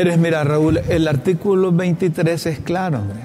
[0.00, 3.18] Pero es, mira, Raúl, el artículo 23 es claro, hombre.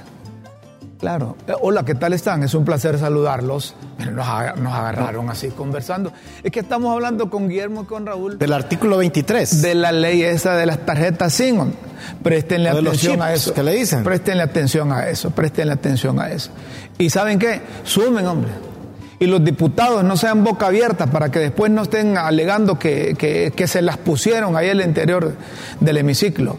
[0.99, 1.37] Claro.
[1.61, 2.43] Hola, ¿qué tal están?
[2.43, 3.75] Es un placer saludarlos.
[3.97, 6.11] Pero nos, aga- nos agarraron así conversando.
[6.43, 9.61] Es que estamos hablando con Guillermo y con Raúl Del artículo 23.
[9.61, 11.71] de la ley esa de las tarjetas SIM.
[12.21, 12.41] De
[12.73, 13.53] los atención a eso.
[13.53, 14.03] ¿qué le dicen?
[14.03, 15.29] Préstenle atención a eso.
[15.31, 16.49] Préstenle atención a eso.
[16.97, 17.61] Y ¿saben qué?
[17.85, 18.51] Sumen, hombre.
[19.17, 23.53] Y los diputados no sean boca abierta para que después no estén alegando que, que-
[23.55, 25.33] que se las pusieron ahí al interior
[25.79, 26.57] del hemiciclo.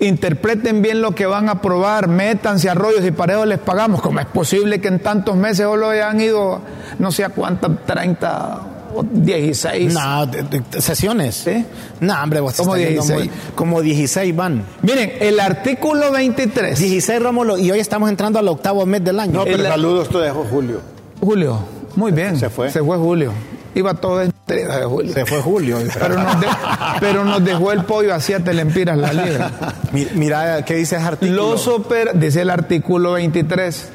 [0.00, 4.00] Interpreten bien lo que van a aprobar, métanse a rollos y parejos les pagamos.
[4.00, 6.60] como es posible que en tantos meses solo hayan ido
[6.98, 8.60] no sé a cuántas, 30
[8.94, 9.92] o 16?
[9.92, 11.34] No, de- de- sesiones.
[11.34, 11.64] ¿Sí?
[12.00, 13.30] No, hombre, vos Como estás yendo 16.
[13.30, 14.64] muy- como 16 van.
[14.82, 16.78] Miren, el artículo 23.
[16.78, 19.32] 16, Rómulo, y hoy estamos entrando al octavo mes del año.
[19.32, 20.80] No, pero El- saludos te dejo Julio.
[21.20, 21.58] Julio,
[21.96, 22.38] muy bien.
[22.38, 22.70] Se fue.
[22.70, 23.32] Se fue Julio.
[23.74, 25.12] Iba todo desnutrido de Julio.
[25.14, 25.78] Se fue Julio.
[25.98, 26.46] Pero nos, de-
[27.00, 29.50] pero nos dejó el pollo a siete lempiras la libra.
[29.92, 31.50] Mi- Mira, ¿qué dice ese artículo?
[31.52, 33.90] Los oper- dice el artículo 23.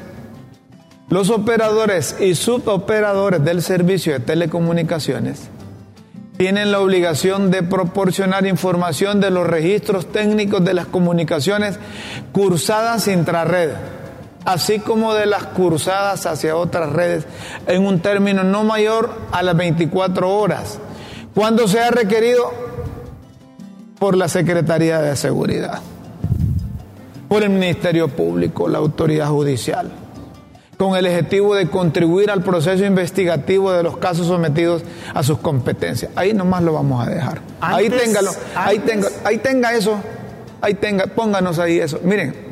[1.08, 5.48] Los operadores y suboperadores del servicio de telecomunicaciones
[6.36, 11.78] tienen la obligación de proporcionar información de los registros técnicos de las comunicaciones
[12.32, 13.70] cursadas intrarred,
[14.44, 17.26] así como de las cursadas hacia otras redes
[17.66, 20.78] en un término no mayor a las 24 horas,
[21.34, 22.52] cuando sea requerido
[23.98, 25.80] por la Secretaría de Seguridad
[27.30, 29.88] por el Ministerio Público, la autoridad judicial,
[30.76, 34.82] con el objetivo de contribuir al proceso investigativo de los casos sometidos
[35.14, 36.10] a sus competencias.
[36.16, 37.40] Ahí nomás lo vamos a dejar.
[37.60, 40.00] ahí téngalo, ahí tenga, ahí tenga eso,
[40.60, 42.00] ahí tenga, pónganos ahí eso.
[42.02, 42.49] Miren,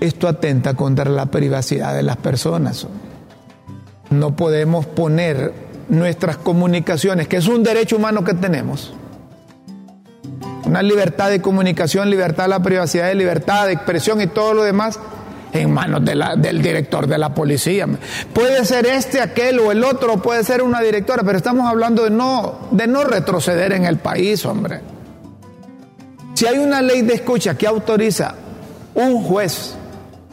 [0.00, 2.86] esto atenta contra la privacidad de las personas.
[4.10, 5.52] No podemos poner
[5.88, 8.92] nuestras comunicaciones, que es un derecho humano que tenemos,
[10.64, 14.98] una libertad de comunicación, libertad de la privacidad, libertad de expresión y todo lo demás
[15.52, 17.86] en manos del director de la policía.
[18.34, 22.10] Puede ser este, aquel o el otro, puede ser una directora, pero estamos hablando de
[22.10, 24.80] no, de no retroceder en el país, hombre.
[26.34, 28.34] Si hay una ley de escucha que autoriza
[28.94, 29.77] un juez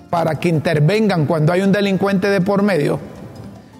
[0.09, 2.99] para que intervengan cuando hay un delincuente de por medio,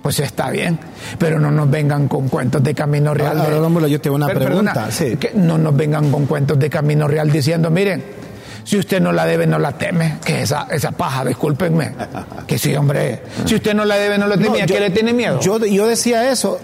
[0.02, 0.78] pues está bien,
[1.18, 3.40] pero no nos vengan con cuentos de camino real.
[3.40, 5.16] Ahora, de- yo tengo una pregunta, sí.
[5.18, 8.04] que no nos vengan con cuentos de camino real diciendo, miren,
[8.64, 11.94] si usted no la debe, no la teme, que esa, esa paja, discúlpenme,
[12.48, 14.90] que sí, hombre, si usted no la debe, no la teme, No, ¿a qué le
[14.90, 15.40] tiene miedo?
[15.40, 16.60] Yo, yo decía eso.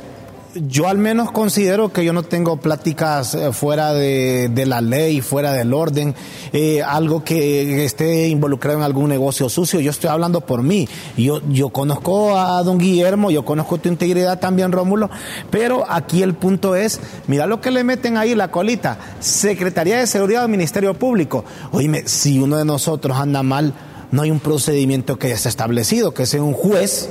[0.56, 5.54] Yo al menos considero que yo no tengo pláticas eh, fuera de, la ley, fuera
[5.54, 6.14] del orden,
[6.52, 9.80] eh, algo que esté involucrado en algún negocio sucio.
[9.80, 10.90] Yo estoy hablando por mí.
[11.16, 15.10] Yo, yo conozco a don Guillermo, yo conozco tu integridad también, Rómulo,
[15.50, 20.08] pero aquí el punto es, mira lo que le meten ahí la colita, Secretaría de
[20.08, 21.46] Seguridad del Ministerio Público.
[21.72, 23.74] Oíme, si uno de nosotros anda mal,
[24.12, 27.10] no hay un procedimiento que esté establecido, que sea un juez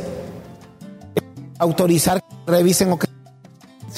[1.58, 3.06] autorizar que revisen o que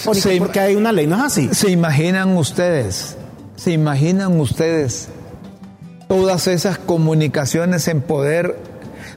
[0.04, 1.48] porque, Se- porque hay una ley, no es así.
[1.52, 3.16] ¿Se imaginan ustedes,
[3.56, 5.08] se imaginan ustedes
[6.08, 8.56] todas esas comunicaciones en poder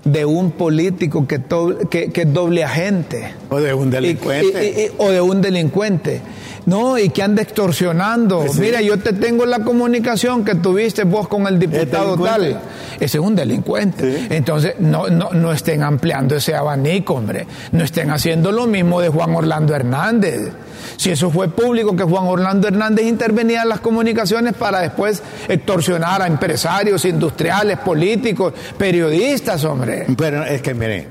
[0.03, 3.33] de un político que, to- que, que es doble agente?
[3.49, 4.63] O de un Y- delincuente.
[4.65, 6.21] y- y- o de un delincuente.
[6.65, 8.45] No, y que anda extorsionando.
[8.49, 8.59] Sí.
[8.59, 12.59] Mira, yo te tengo la comunicación que tuviste vos con el diputado tal.
[12.99, 14.19] Ese es un delincuente.
[14.19, 14.27] Sí.
[14.31, 17.45] Entonces, no, no, no estén ampliando ese abanico, hombre.
[17.71, 20.53] No estén haciendo lo mismo de Juan Orlando Hernández.
[20.97, 26.21] Si eso fue público, que Juan Orlando Hernández intervenía en las comunicaciones para después extorsionar
[26.21, 30.05] a empresarios, industriales, políticos, periodistas, hombre.
[30.17, 31.07] Pero es que mire,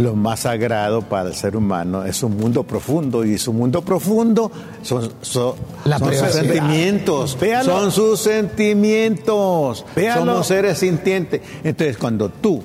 [0.00, 4.50] lo más sagrado para el ser humano es un mundo profundo y su mundo profundo
[4.82, 5.54] son, son,
[5.98, 7.38] sus sentimientos.
[7.38, 7.72] Véalo.
[7.72, 9.84] Son sus sentimientos.
[9.94, 10.32] Véalo.
[10.32, 11.40] Somos seres sintientes.
[11.62, 12.62] Entonces, cuando tú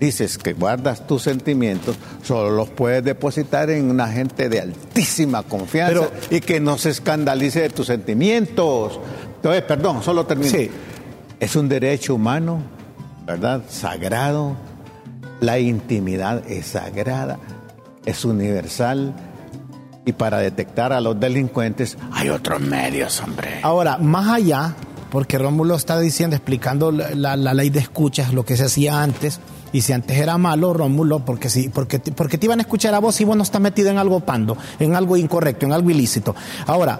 [0.00, 6.08] dices que guardas tus sentimientos, solo los puedes depositar en una gente de altísima confianza
[6.08, 8.98] Pero- y que no se escandalice de tus sentimientos.
[9.36, 10.50] Entonces, perdón, solo termino.
[10.50, 10.70] Sí.
[11.40, 12.60] Es un derecho humano,
[13.26, 13.62] ¿verdad?
[13.68, 14.56] Sagrado.
[15.40, 17.38] La intimidad es sagrada.
[18.04, 19.14] es universal
[20.08, 23.60] y para detectar a los delincuentes hay otros medios, hombre.
[23.62, 24.74] Ahora, más allá,
[25.10, 29.40] porque Rómulo está diciendo, explicando la, ley de escuchas, lo que se hacía antes,
[29.70, 33.00] y si antes era malo, Rómulo, porque, si, porque, porque te iban a escuchar a
[33.00, 36.34] vos si vos no estás metido en algo pando, en algo incorrecto, en algo ilícito.
[36.66, 36.98] Ahora,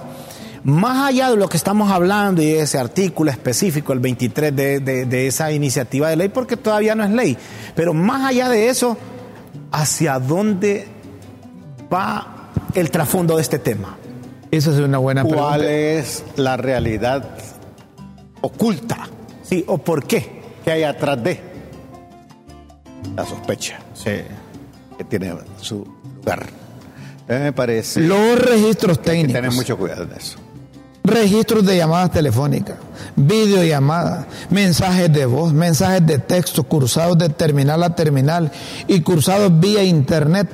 [0.68, 5.06] más allá de lo que estamos hablando y ese artículo específico, el 23 de, de,
[5.06, 7.38] de, esa iniciativa de ley, porque todavía no es ley,
[7.74, 8.98] pero más allá de eso,
[9.72, 10.86] ¿hacia dónde
[11.90, 13.96] va el trasfondo de este tema?
[14.50, 15.48] Esa es una buena pregunta.
[15.48, 17.26] ¿Cuál es la realidad
[18.42, 19.08] oculta?
[19.42, 21.40] Sí, o por qué que hay atrás de
[23.16, 24.20] la sospecha sí.
[24.98, 25.32] que tiene
[25.62, 25.86] su
[26.16, 26.46] lugar.
[27.26, 28.00] Me parece.
[28.00, 29.28] Los registros técnicos.
[29.28, 30.38] Hay que tener mucho cuidado en eso.
[31.08, 32.76] Registros de llamadas telefónicas,
[33.16, 38.52] videollamadas, mensajes de voz, mensajes de texto, cursados de terminal a terminal
[38.86, 40.48] y cursados vía internet,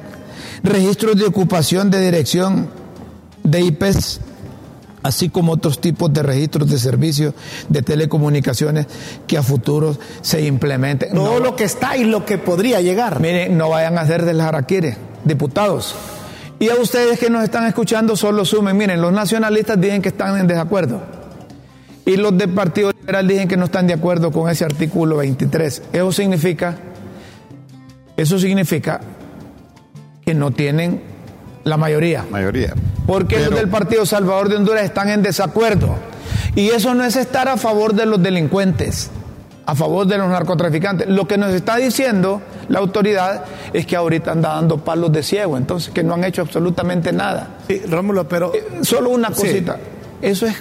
[0.63, 2.69] registros de ocupación de dirección
[3.43, 4.21] de IPs,
[5.03, 7.35] así como otros tipos de registros de servicios
[7.69, 8.87] de telecomunicaciones
[9.27, 11.15] que a futuro se implementen.
[11.15, 13.19] Todo no, lo que está y lo que podría llegar.
[13.21, 15.97] Miren, no vayan a hacer del jaraquire, diputados.
[16.65, 20.39] Y a ustedes que nos están escuchando solo sumen, miren, los nacionalistas dicen que están
[20.39, 21.03] en desacuerdo.
[22.07, 25.83] Y los del Partido Liberal dicen que no están de acuerdo con ese artículo 23.
[25.93, 26.79] Eso significa,
[28.17, 29.03] eso significa
[30.25, 31.03] que no tienen
[31.65, 32.25] la mayoría.
[32.31, 32.73] Mayoría.
[33.07, 33.51] Porque Pero...
[33.51, 35.97] los del Partido Salvador de Honduras están en desacuerdo.
[36.55, 39.11] Y eso no es estar a favor de los delincuentes,
[39.67, 41.09] a favor de los narcotraficantes.
[41.09, 45.57] Lo que nos está diciendo la autoridad es que ahorita anda dando palos de ciego,
[45.57, 47.59] entonces que no han hecho absolutamente nada.
[47.67, 48.53] Sí, Rómulo, pero...
[48.55, 49.75] Eh, solo una cosita.
[49.75, 50.29] Sí.
[50.29, 50.57] Eso es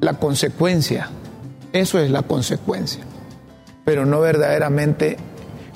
[0.00, 1.08] la consecuencia.
[1.72, 3.04] Eso es la consecuencia.
[3.84, 5.16] Pero no verdaderamente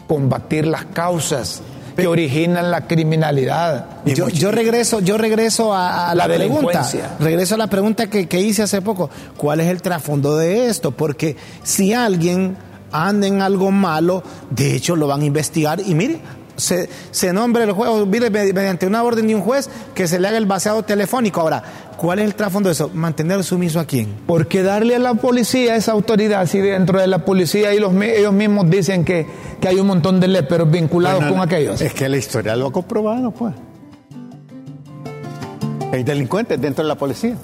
[0.08, 1.62] combatir las causas
[1.96, 3.86] que originan la criminalidad.
[4.04, 6.88] Yo, yo, regreso, yo regreso a, a la, la pregunta.
[7.18, 9.10] Regreso a la pregunta que, que, hice hace poco.
[9.36, 10.90] ¿Cuál es el trasfondo de esto?
[10.92, 12.56] Porque si alguien
[12.92, 16.20] anda en algo malo, de hecho lo van a investigar y mire,
[16.56, 20.28] se, se nombre el juez, mire, mediante una orden de un juez que se le
[20.28, 21.40] haga el vaciado telefónico.
[21.40, 21.62] Ahora,
[22.00, 22.90] ¿cuál es el trasfondo de eso?
[22.94, 24.08] ¿Mantener sumiso a quién?
[24.26, 28.32] Porque darle a la policía esa autoridad, si dentro de la policía y los, ellos
[28.32, 29.26] mismos dicen que,
[29.60, 31.78] que hay un montón de léperos vinculados bueno, con aquellos.
[31.82, 33.54] Es que la historia lo ha comprobado, pues.
[35.92, 37.36] Hay delincuentes dentro de la policía.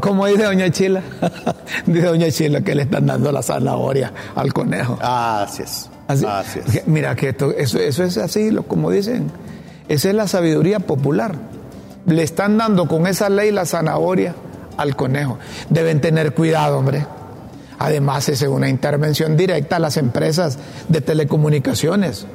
[0.00, 1.02] Como dice Doña Chila,
[1.86, 4.98] dice Doña Chila que le están dando la zanahoria al conejo.
[5.00, 5.90] Ah, así es.
[6.08, 6.88] Así, así es.
[6.88, 9.30] Mira que esto, eso, eso es así, lo, como dicen.
[9.88, 11.36] Esa es la sabiduría popular.
[12.06, 14.34] Le están dando con esa ley la zanahoria
[14.76, 15.38] al conejo.
[15.70, 17.06] Deben tener cuidado, hombre.
[17.78, 20.58] Además, es una intervención directa a las empresas
[20.88, 22.26] de telecomunicaciones.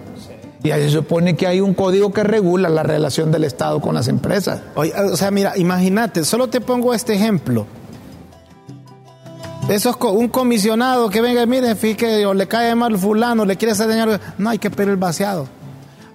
[0.63, 3.95] Y ahí se supone que hay un código que regula la relación del Estado con
[3.95, 4.61] las empresas.
[4.75, 7.65] O sea, mira, imagínate, solo te pongo este ejemplo.
[9.67, 13.55] Eso es un comisionado que venga y mire, fíjate, o le cae mal fulano, le
[13.55, 14.19] quiere hacer daño.
[14.37, 15.47] No, hay que pedir el vaciado.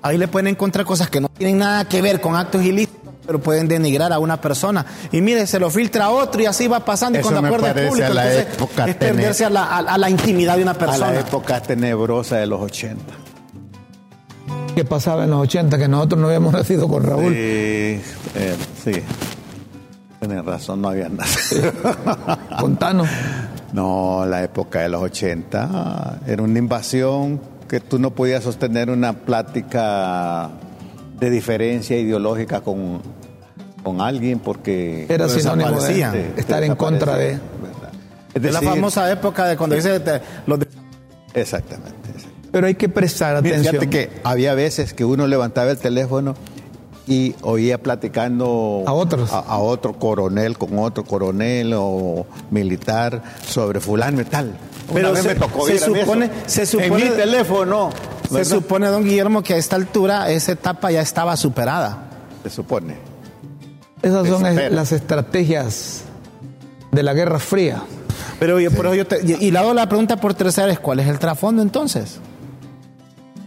[0.03, 3.41] Ahí le pueden encontrar cosas que no tienen nada que ver con actos ilícitos, pero
[3.41, 4.87] pueden denigrar a una persona.
[5.13, 7.19] Y mire, se lo filtra a otro y así va pasando.
[7.19, 10.11] Eso y cuando acuerda el público, la entonces, es perderse a la, a, a la,
[10.11, 11.09] intimidad de una persona.
[11.09, 13.03] A la época tenebrosa de los 80.
[14.75, 15.79] ¿Qué pasaba en los 80?
[15.79, 17.33] Que nosotros no habíamos nacido con Raúl.
[17.33, 18.93] Sí, eh, sí.
[20.21, 21.73] Tienes razón, no habían nacido.
[22.59, 23.09] Contanos.
[23.73, 29.13] No, la época de los 80 era una invasión que tú no podías sostener una
[29.15, 30.51] plática
[31.19, 33.01] de diferencia ideológica con,
[33.87, 37.39] con alguien porque era sinónimo de estar en contra de.
[38.35, 40.67] Es, decir, la famosa época de cuando dice de, los de...
[41.35, 42.49] Exactamente, exactamente.
[42.51, 43.63] Pero hay que prestar atención.
[43.63, 46.35] Fíjate que había veces que uno levantaba el teléfono
[47.07, 53.79] y oía platicando a otros a, a, otro coronel con otro coronel o militar sobre
[53.79, 54.57] fulano y tal
[54.93, 57.91] pero se, me tocó se, supone, se supone en mi teléfono
[58.29, 62.09] se supone don Guillermo que a esta altura esa etapa ya estaba superada
[62.43, 63.06] se supone
[64.03, 66.05] esas son es, las estrategias
[66.93, 67.83] de la Guerra Fría
[68.39, 68.67] pero, sí.
[68.75, 71.63] pero yo te, y le hago la pregunta por tercera vez ¿cuál es el trasfondo
[71.63, 72.21] entonces?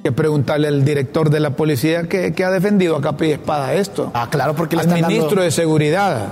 [0.04, 3.74] que preguntarle al director de la policía que, que ha defendido a capa y espada
[3.74, 4.12] esto.
[4.14, 5.42] Ah, claro, porque le al ministro dando...
[5.42, 6.28] de Seguridad.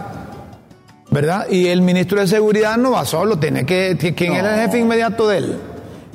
[1.10, 1.48] ¿Verdad?
[1.50, 3.98] Y el ministro de Seguridad no va solo, tiene que.
[4.16, 4.40] ¿Quién no.
[4.40, 5.58] era el jefe inmediato de él?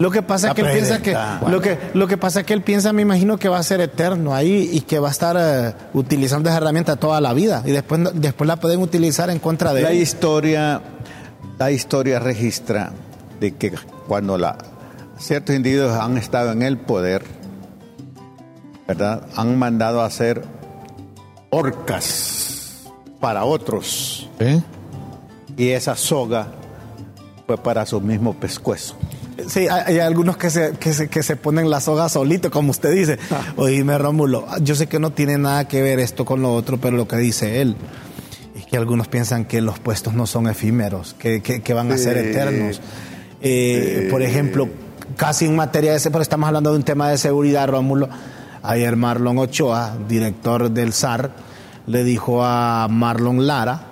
[0.03, 1.49] Lo que pasa es que él piensa que bueno.
[1.49, 3.81] lo que lo que pasa es que él piensa, me imagino que va a ser
[3.81, 5.37] eterno ahí y que va a estar
[5.95, 9.73] uh, utilizando esa herramienta toda la vida y después después la pueden utilizar en contra
[9.73, 9.99] de la él.
[9.99, 10.83] historia
[11.57, 12.91] la historia registra
[13.39, 13.73] de que
[14.09, 14.59] cuando la
[15.19, 17.23] ciertos individuos han estado en el poder
[18.89, 19.23] ¿verdad?
[19.37, 20.43] Han mandado a hacer
[21.51, 22.91] orcas
[23.21, 24.29] para otros.
[25.57, 26.49] Y esa soga
[27.47, 28.97] fue para su mismo pescuezo.
[29.49, 32.93] Sí, hay, algunos que se, que, se, que se ponen la soga solito, como usted
[32.93, 33.19] dice.
[33.31, 33.53] Ah.
[33.57, 36.97] Oíme, Rómulo, yo sé que no tiene nada que ver esto con lo otro, pero
[36.97, 37.77] lo que dice él
[38.57, 42.19] es que algunos piensan que los puestos no son efímeros, que, que, van a ser
[42.19, 42.81] eternos.
[43.41, 44.69] Eh, por ejemplo,
[45.17, 48.09] casi en materia de ese, pero estamos hablando de un tema de seguridad, Rómulo.
[48.63, 51.33] Ayer Marlon Ochoa, director del SAR,
[51.87, 53.92] le dijo a Marlon Lara,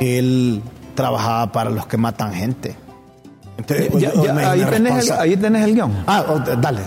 [0.00, 0.62] él
[0.94, 2.76] trabajaba para los que matan gente.
[3.68, 6.04] ahí, tenés el, ahí, tenés el, guion.
[6.06, 6.24] Ah,
[6.60, 6.80] dale.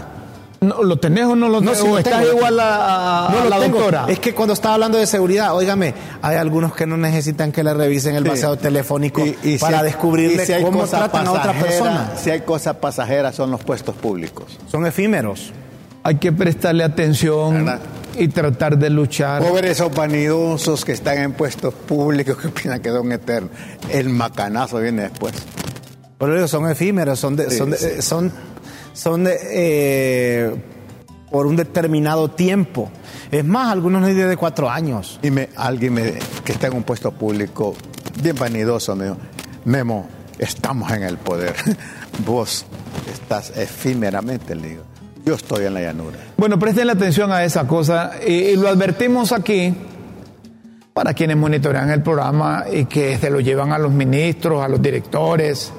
[0.62, 1.82] ¿Lo tenés o no lo tenés?
[1.82, 4.06] ¿O estás igual a, la doctora?
[4.08, 7.74] Es que cuando estaba hablando de seguridad, óigame, hay algunos que no necesitan que le
[7.74, 8.46] revisen el sí.
[8.62, 9.24] telefónico
[9.60, 12.14] para descubrirle cómo tratan a otra persona.
[12.16, 14.58] Si hay cosas pasajeras, son los puestos públicos.
[14.72, 15.52] Son efímeros.
[16.04, 17.68] Hay que prestarle atención
[18.18, 19.42] y tratar de luchar.
[19.42, 23.52] Pobres esos vanidosos que están en puestos públicos que opinan que son eternos.
[23.92, 25.34] El macanazo viene después.
[26.18, 27.38] Por eso son efímeros, son
[28.00, 28.32] son,
[28.94, 30.56] son, eh,
[31.30, 32.90] por un determinado tiempo.
[33.32, 35.20] Es más, algunos no de cuatro años.
[35.22, 37.76] Y me, alguien me, que está en un puesto público
[38.22, 39.18] bien vanidoso me dijo,
[39.66, 40.08] Memo,
[40.40, 41.56] estamos en el poder.
[42.26, 42.66] Vos
[43.12, 44.84] estás efímeramente, le digo.
[45.26, 46.20] Yo estoy en la llanura.
[46.38, 49.74] Bueno, presten atención a esa cosa y, lo advertimos aquí
[50.94, 54.80] para quienes monitorean el programa y que se lo llevan a los ministros, a los
[54.80, 55.74] directores,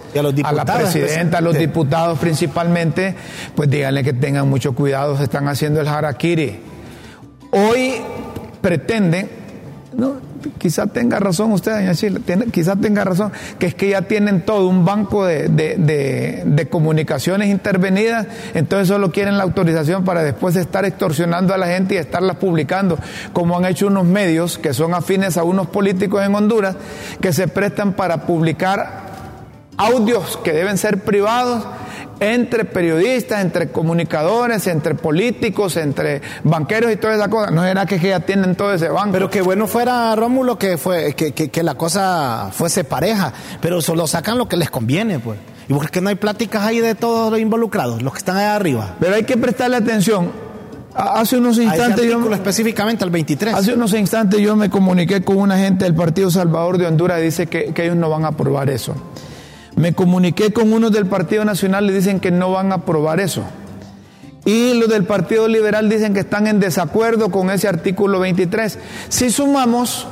[0.45, 3.15] a, la presidenta, a los diputados principalmente,
[3.55, 6.59] pues díganle que tengan mucho cuidado, se están haciendo el harakiri.
[7.53, 7.95] Hoy
[8.61, 9.31] pretenden,
[9.93, 10.15] ¿no?
[10.59, 12.21] quizá tenga razón usted, doña Chile,
[12.53, 18.89] quizá tenga razón, que es que ya tienen todo un banco de, comunicaciones intervenidas, entonces
[18.89, 22.99] solo quieren la autorización para después estar extorsionando a la gente y estarlas publicando,
[23.33, 26.77] como han hecho unos medios que son afines a unos políticos en Honduras,
[27.21, 29.07] que se prestan para publicar
[29.77, 31.65] audios que deben ser privados
[32.21, 37.51] entre periodistas, entre comunicadores, entre políticos, entre banqueros y toda esa cosa.
[37.51, 39.13] No era que ya tienen todo ese banco.
[39.13, 44.07] Pero que bueno fuera, Rómulo, que, fue, que, que, la cosa fuese pareja, pero solo
[44.07, 45.39] sacan lo que les conviene, pues.
[45.69, 48.95] Y porque no hay pláticas ahí de todos los involucrados, los que están allá arriba.
[49.01, 50.31] Pero hay que prestarle atención.
[50.95, 53.55] Hace unos instantes yo específicamente al 23.
[53.55, 57.25] Hace unos instantes yo me comuniqué con una gente del Partido Salvador de Honduras y
[57.25, 58.95] dice que, que ellos no van a aprobar eso.
[59.77, 63.45] Me comuniqué con unos del Partido Nacional y dicen que no van a aprobar eso.
[64.47, 68.79] Y los del Partido Liberal dicen que están en desacuerdo con ese artículo 23.
[69.09, 70.09] Si sumamos...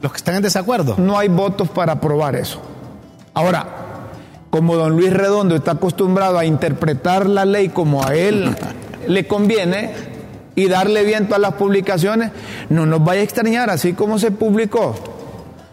[0.00, 0.94] Los que están en desacuerdo.
[0.96, 2.60] No hay votos para aprobar eso.
[3.34, 3.66] Ahora,
[4.48, 8.54] como don Luis Redondo está acostumbrado a interpretar la ley como a él
[9.08, 9.92] le conviene
[10.54, 12.30] y darle viento a las publicaciones,
[12.68, 14.94] no nos vaya a extrañar, así como se publicó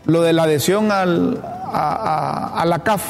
[0.06, 1.40] lo de la adhesión al,
[1.72, 3.04] a, la CAF,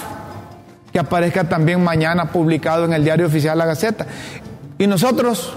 [0.91, 4.05] que aparezca también mañana publicado en el diario oficial La Gaceta.
[4.77, 5.53] ¿Y nosotros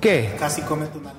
[0.00, 0.36] qué?
[0.38, 1.12] Casi comete una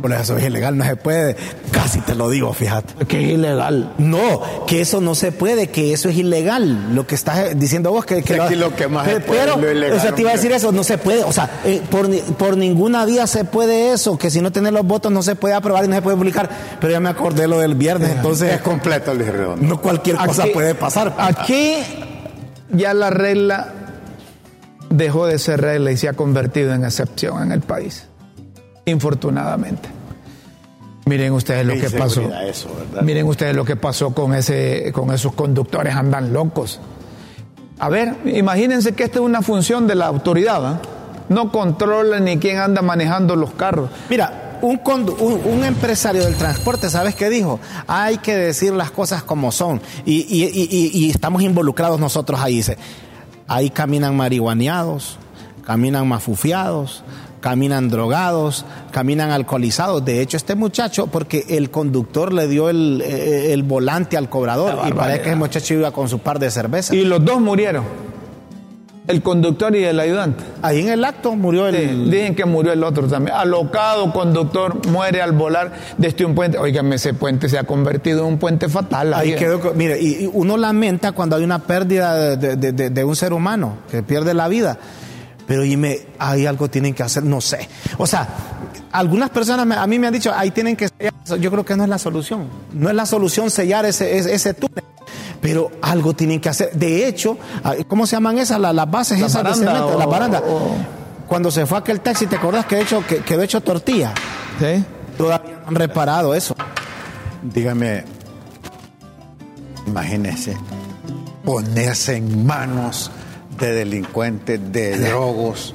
[0.00, 1.36] por eso es ilegal, no se puede.
[1.70, 3.06] Casi te lo digo, fíjate.
[3.06, 3.92] Que es ilegal.
[3.98, 6.94] No, que eso no se puede, que eso es ilegal.
[6.94, 10.00] Lo que estás diciendo vos, que, que lo, que más se puede, pero, ilegal, O
[10.00, 11.24] sea, te iba a decir eso, no se puede.
[11.24, 14.86] O sea, eh, por, por ninguna vía se puede eso, que si no tenés los
[14.86, 16.48] votos no se puede aprobar y no se puede publicar.
[16.80, 18.54] Pero ya me acordé lo del viernes, entonces.
[18.54, 19.66] Es completo, Luis Redondo.
[19.66, 21.14] No cualquier cosa puede pasar.
[21.18, 21.76] Aquí
[22.72, 23.74] ya la regla
[24.90, 28.09] dejó de ser regla y se ha convertido en excepción en el país
[28.90, 29.88] infortunadamente.
[31.06, 32.22] Miren ustedes lo que pasó.
[33.02, 36.80] Miren ustedes lo que pasó con ese, con esos conductores andan locos.
[37.78, 40.64] A ver, imagínense que esta es una función de la autoridad.
[40.64, 40.80] ¿ah?
[41.28, 43.90] No controla ni quién anda manejando los carros.
[44.08, 44.80] Mira, un,
[45.46, 47.58] un, empresario del transporte, ¿sabes qué dijo?
[47.86, 49.80] Hay que decir las cosas como son.
[50.04, 52.56] Y, y estamos involucrados nosotros ahí.
[52.56, 52.76] Dice,
[53.48, 55.18] ahí caminan marihuaneados,
[55.64, 57.02] caminan mafufiados,
[57.40, 60.04] caminan drogados, caminan alcoholizados.
[60.04, 64.92] De hecho, este muchacho, porque el conductor le dio el, eh, volante al cobrador y
[64.92, 66.94] parece que el muchacho iba con su par de cervezas.
[66.94, 67.84] Y los dos murieron.
[69.08, 70.44] El conductor y el ayudante.
[70.62, 71.74] Ahí en el acto murió el...
[71.74, 73.34] Sí, dicen que murió el otro también.
[73.36, 76.58] Alocado conductor muere al volar desde un puente.
[76.58, 79.12] Óigame, ese puente se ha convertido en un puente fatal.
[79.14, 82.90] Ahí quedó, co- mire, y, y uno lamenta cuando hay una pérdida de, de- de-
[82.90, 84.78] de un ser humano que pierde la vida.
[85.50, 87.68] Pero dime, hay algo tienen que hacer, no sé.
[87.98, 88.28] O sea,
[88.92, 91.12] algunas personas me- a mí me han dicho, ahí tienen que sellar.
[91.40, 92.46] Yo creo que no es la solución.
[92.72, 94.84] No es la solución sellar ese, ese, ese túnel.
[95.40, 96.70] Pero algo tienen que hacer.
[96.74, 98.60] De hecho, ah, ¿cómo se llaman esas?
[98.60, 100.42] La- Las, bases La esas de cemento, o- las barandas.
[100.46, 100.70] o-
[101.26, 104.14] Cuando se fue aquel taxi, ¿te acordás que, de hecho, que quedó hecho tortilla?
[104.60, 104.84] ¿Sí?
[105.18, 106.54] Todavía no han reparado eso.
[107.42, 108.04] Dígame,
[109.88, 110.56] imagínese
[111.44, 113.10] ponerse en manos
[113.60, 115.74] de delincuentes, de drogos,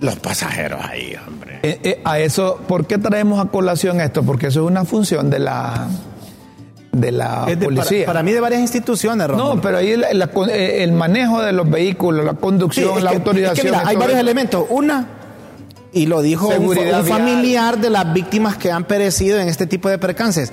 [0.00, 1.60] los pasajeros ahí, hombre.
[1.62, 4.22] Eh, eh, a eso, ¿por qué traemos a colación esto?
[4.22, 5.88] Porque eso es una función de la
[6.92, 8.00] de la Es de- policía.
[8.00, 9.54] para, para mí de varias instituciones, Rómulo.
[9.56, 13.16] no, pero ahí la- la- eh, el manejo de los vehículos, la conducción, la que-
[13.18, 13.56] autorización.
[13.56, 14.20] es que mira, y hay varios eso.
[14.20, 14.64] elementos.
[14.70, 15.06] Una,
[15.92, 19.88] y lo dijo un, un familiar de las víctimas que han perecido en este tipo
[19.88, 20.52] de percances.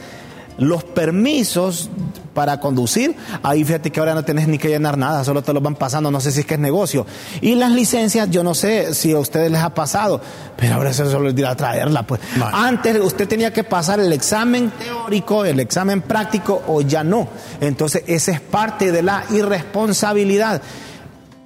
[0.59, 1.89] Los permisos
[2.37, 5.63] para conducir, ahí fíjate que ahora no tenés ni que llenar nada, solo te los
[5.63, 7.03] van pasando, no sé si es que es negocio.
[7.41, 10.21] Y las licencias, yo no sé si a ustedes les ha pasado,
[10.55, 12.03] pero ahora eso solo ir a traerla.
[12.03, 12.21] Pues.
[12.53, 17.27] Antes usted tenía que pasar el examen teórico, el examen práctico, o ya no.
[17.59, 20.61] Entonces, esa es parte de la irresponsabilidad.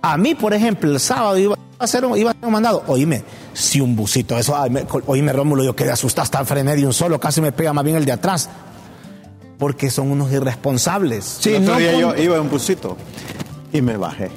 [0.01, 2.83] A mí, por ejemplo, el sábado iba a hacer un, iba a hacer un mandado.
[2.87, 6.85] Oíme, si un busito, eso, ay, me- oíme, Rómulo, yo quedé asustado hasta frené de
[6.85, 8.49] un solo, casi me pega más bien el de atrás.
[9.61, 11.23] Porque son unos irresponsables.
[11.39, 12.97] Sí, el otro no día con- yo iba en un busito
[13.71, 14.29] y me bajé.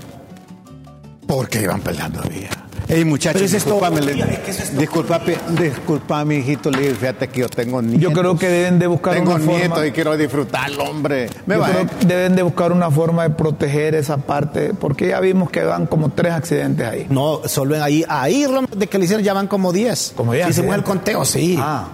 [1.26, 2.50] Porque iban peleando vía.
[2.86, 4.12] Ey, muchachos, es disculpame, le-
[4.46, 8.02] es todo disculpame, disculpame, hijito, le dije, fíjate que yo tengo nietos.
[8.02, 9.86] Yo creo que deben de buscar Tengo una nietos forma.
[9.86, 11.30] y quiero disfrutarlo, hombre.
[11.46, 11.72] Me Yo bajé.
[11.72, 15.64] creo que deben de buscar una forma de proteger esa parte, porque ya vimos que
[15.64, 17.06] van como tres accidentes ahí.
[17.08, 18.44] No, solo en ahí, ahí,
[18.76, 20.12] de que le hicieron ya van como 10.
[20.14, 21.56] Como 10 Hicimos el conteo, sí.
[21.58, 21.88] Ah,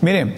[0.00, 0.34] miren,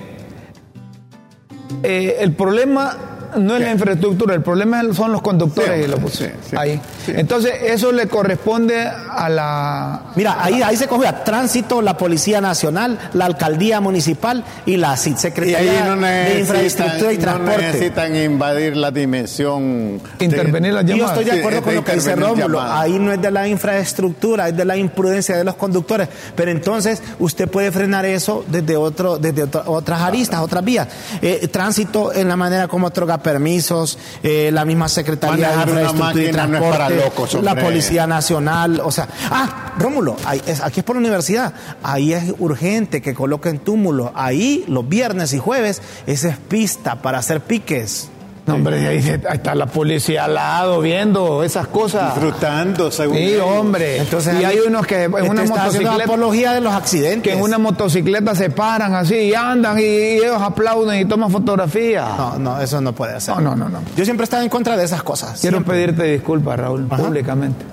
[1.82, 6.12] eh, el problema no es la infraestructura, el problema son los conductores Sí, y los
[6.12, 6.80] sí, sí, ahí.
[7.04, 7.12] sí.
[7.16, 12.40] Entonces, eso le corresponde a la Mira, ahí, ahí se cogió a Tránsito, la Policía
[12.40, 17.38] Nacional, la Alcaldía Municipal y la CIT, Y Secretaría ahí no de Infraestructura y necesitan,
[17.38, 17.66] no Transporte.
[17.72, 20.00] necesitan invadir la dimensión.
[20.18, 21.18] de- intervenir las Y yo llamadas.
[21.18, 22.36] estoy de acuerdo con de lo que dice Rómulo.
[22.48, 22.80] llamadas.
[22.80, 26.08] Ahí no es de la infraestructura, es de la imprudencia de los conductores.
[26.36, 30.88] Pero entonces usted puede frenar eso desde otro, desde otra- otras aristas, otras vías.
[31.22, 35.80] Eh, tránsito en la manera como otorga permisos, eh, la misma Secretaría de Manejar una
[35.82, 37.54] Infraestructura y máquina no es Transporte, para locos, la.
[37.64, 41.52] Policía Nacional, o sea, ah, Rómulo, ahí es- aquí es por la universidad.
[41.82, 44.12] Ahí es urgente que coloquen túmulos.
[44.14, 48.10] Ahí los viernes y jueves, esa es pista para hacer piques.
[48.46, 52.14] No, hombre, ahí, está la policía al lado viendo esas cosas.
[52.14, 53.96] Disfrutando, según Sí, hombre.
[53.98, 57.22] Entonces, y hay unos que en Este una motocicleta apología de los accidentes.
[57.22, 62.06] que en una motocicleta se paran así y andan y ellos aplauden y toman fotografías.
[62.18, 63.36] No, no, eso no puede ser.
[63.36, 63.78] No, no, no, no.
[63.96, 65.40] Yo siempre he estado en contra de esas cosas.
[65.40, 65.76] Quiero siempre.
[65.76, 67.02] pedirte disculpas, Raúl, Ajá.
[67.02, 67.64] públicamente.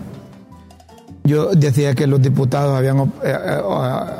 [1.24, 3.62] Yo decía que los diputados habían, eh, eh,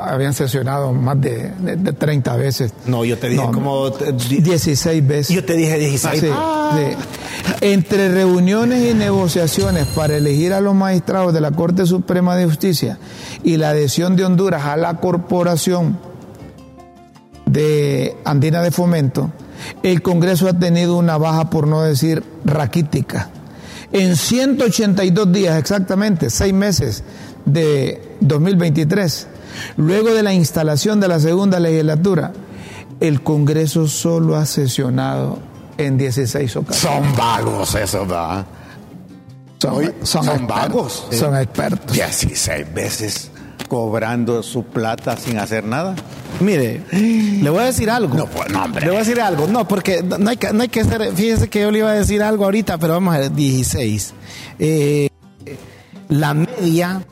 [0.02, 2.72] habían sesionado más de, de- de 30 veces.
[2.86, 3.90] No, yo te dije No, como...
[3.90, 5.34] te- di- 16 veces.
[5.34, 6.20] Yo te dije 16.
[6.20, 7.54] Sí, sí.
[7.60, 12.98] Entre reuniones y negociaciones para elegir a los magistrados de la Corte Suprema de Justicia
[13.42, 15.98] y la adhesión de Honduras a la corporación
[17.46, 19.30] de Andina de Fomento,
[19.82, 23.30] el Congreso ha tenido una baja, por no decir raquítica.
[23.92, 27.04] En 182 días exactamente, seis meses
[27.44, 29.26] de 2023,
[29.76, 32.32] luego de la instalación de la segunda legislatura,
[33.00, 35.38] el Congreso solo ha sesionado
[35.76, 37.04] en 16 ocasiones.
[37.04, 38.46] Son vagos esos, ¿verdad?
[39.58, 41.06] Son, son vagos.
[41.10, 41.92] Son expertos.
[41.92, 43.31] 16 veces
[43.72, 45.94] cobrando su plata sin hacer nada.
[46.40, 48.14] Mire, le voy a decir algo.
[48.14, 48.82] No, pues, no, hombre.
[48.82, 49.46] Le voy a decir algo.
[49.46, 51.10] No, porque no hay que, no hay que ser.
[51.14, 54.12] Fíjese que yo le iba a decir algo ahorita, pero vamos a ver, 16.
[54.58, 55.08] Eh,
[56.10, 57.02] la media,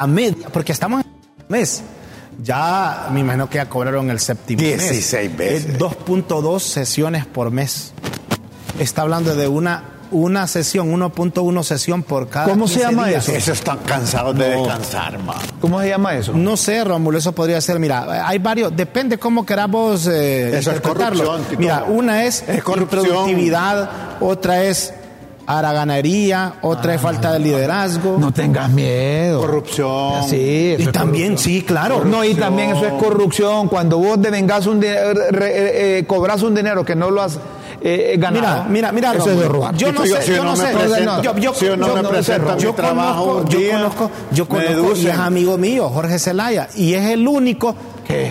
[0.00, 1.82] la media, porque estamos en el mes.
[2.40, 4.88] Ya me imagino que ya cobraron el séptimo mes.
[4.88, 5.64] 16 veces.
[5.70, 7.92] Es 2.2 sesiones por mes.
[8.78, 12.46] Está hablando de una, una sesión, 1.1 sesión por cada.
[12.46, 13.28] ¿Cómo se 15 llama días.
[13.28, 13.36] eso?
[13.36, 14.62] Esos están cansados de No.
[14.62, 15.36] descansar, man.
[15.60, 16.32] ¿Cómo se llama eso?
[16.32, 20.76] No sé, Rómulo, eso podría ser, mira, hay varios, depende cómo queramos eh, Eso es
[20.76, 21.24] interpretarlo.
[21.24, 21.60] corrupción, Tito.
[21.60, 23.04] Mira, una es, Es corrupción.
[23.04, 24.94] improductividad, otra es
[25.46, 28.16] haraganería, otra es falta de liderazgo.
[28.18, 29.40] No tengas miedo.
[29.40, 30.22] Corrupción.
[30.28, 31.38] Sí, eso y es también, corrupción.
[31.38, 32.04] sí, claro.
[32.04, 33.68] No, y también eso es corrupción.
[33.68, 35.10] Cuando vos devengás un dinero,
[36.06, 37.38] cobras un dinero que no lo has
[37.86, 38.64] eh, ganado.
[38.64, 39.76] Mira, mira, mira, Eso es de robar.
[39.76, 40.66] Yo no Yo, sé, si yo no sé.
[40.68, 43.70] presento- Yo- yo- si yo no yo me no presento mi yo trabajo conozco- yo
[43.72, 47.74] conozco, yo conozco y es amigo mío, Jorge Zelaya, y es el único.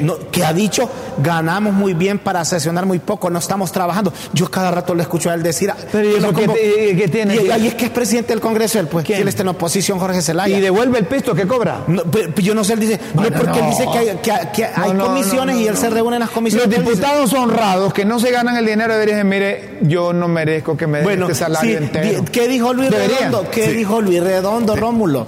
[0.01, 0.89] No- que ha dicho
[1.21, 4.13] ganamos muy bien para sesionar muy poco, no estamos trabajando.
[4.33, 5.69] Yo cada rato le escucho a él decir.
[5.71, 7.35] ah, Pero ¿y eso qué qué tiene?
[7.35, 9.21] Y, y es que es presidente del Congreso, él, pues, ¿Quién?
[9.21, 10.57] él está en oposición, Jorge Zelaya.
[10.57, 11.81] Y devuelve el pisto que cobra.
[11.87, 14.07] No, pero- pero yo no sé, él dice, Bueno, no, porque él dice que hay,
[14.17, 16.67] que- que hay No, no, comisiones y él se reúne en las comisiones.
[16.67, 20.75] Los dice- diputados honrados que no se ganan el dinero deberían mire, yo no merezco
[20.77, 22.25] que me den Bueno, este salario sí, entero.
[22.31, 23.31] ¿qué dijo Luis Deberían.
[23.31, 23.49] Redondo?
[23.51, 23.71] ¿Qué Sí.
[23.73, 25.25] dijo Luis Redondo, Rómulo?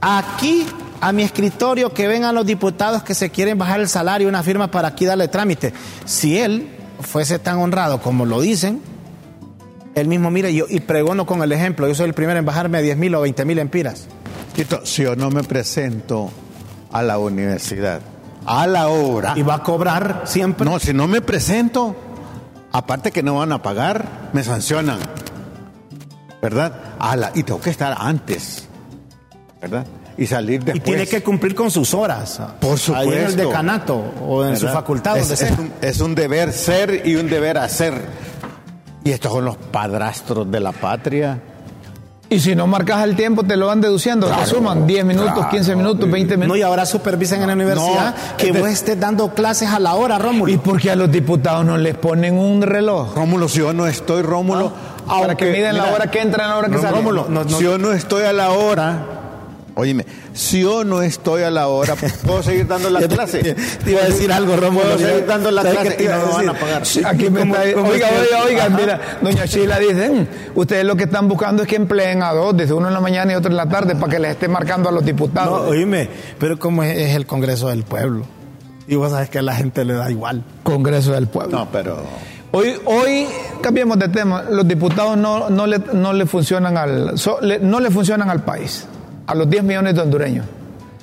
[0.00, 0.66] Aquí,
[1.00, 4.70] a mi escritorio, que vengan los diputados que se quieren bajar el salario, una firma
[4.70, 5.72] para aquí darle trámite.
[6.04, 6.68] Si él
[7.00, 8.80] fuese tan honrado como lo dicen,
[9.94, 12.78] él mismo, mire, yo, y pregono con el ejemplo, yo soy el primero en bajarme
[12.78, 14.06] a 10 mil o 20 mil empiras.
[14.54, 16.30] Tito, si yo no me presento
[16.92, 18.00] a la universidad
[18.46, 20.64] a la hora, Y va a cobrar siempre.
[20.68, 21.96] no, si no me presento,
[22.72, 24.98] aparte que no van a pagar, me sancionan,
[26.42, 26.72] ¿verdad?
[26.98, 28.68] A la, y tengo que estar antes,
[29.60, 29.86] ¿verdad?
[30.16, 30.82] Y salir y después.
[30.84, 32.40] tiene que cumplir con sus horas.
[32.60, 33.10] Por supuesto.
[33.10, 35.56] Ahí en el decanato o en su facultad, es, donde es sea.
[35.58, 37.94] un, es un deber ser y un deber hacer.
[39.02, 41.40] Y estos son los padrastros de la patria.
[42.30, 44.26] Y si no marcas el tiempo, te lo van deduciendo.
[44.28, 46.58] te suman 10 minutos, 15 minutos, 20 No, minutos.
[46.58, 49.94] y ahora supervisan en la universidad No, que de- vos estés dando clases a la
[49.94, 50.50] hora, Rómulo.
[50.50, 53.14] ¿Y por qué a los diputados no les ponen un reloj?
[53.14, 54.72] Rómulo, si yo no estoy, Rómulo,
[55.06, 56.96] Para que miden la hora que entra y la hora que sale.
[56.96, 59.02] Rómulo, No, no, si yo no estoy a la hora,
[59.76, 61.94] oíme, si yo no estoy a la hora,
[62.26, 63.54] puedo seguir dando la te- clase.
[63.84, 64.84] te iba a decir algo, Rómulo.
[64.84, 66.82] Puedo seguir dando la ¿Sabes qué clase y no me van a pagar.
[67.06, 68.76] Aquí me ¿Cómo- está, cómo oiga, oiga, oiga, Ajá.
[68.76, 70.26] mira, doña Sheila dice, "Mm,
[70.58, 73.32] ustedes lo que están buscando es que empleen a dos, desde uno en la mañana
[73.32, 75.68] y otro en la tarde, para que les esté marcando a los No, diputados.
[75.68, 76.08] oíme,
[76.38, 78.24] pero como es, es el Congreso del Pueblo.
[78.86, 80.44] Y vos sabes que a la gente le da igual.
[80.62, 81.58] Congreso del Pueblo.
[81.58, 82.02] No, pero
[82.56, 83.26] Hoy, hoy
[83.62, 84.42] cambiemos de tema.
[84.48, 88.44] Los diputados no, no, le, no le funcionan al so- le- no le funcionan al
[88.44, 88.86] país,
[89.26, 90.46] a los 10 millones de hondureños.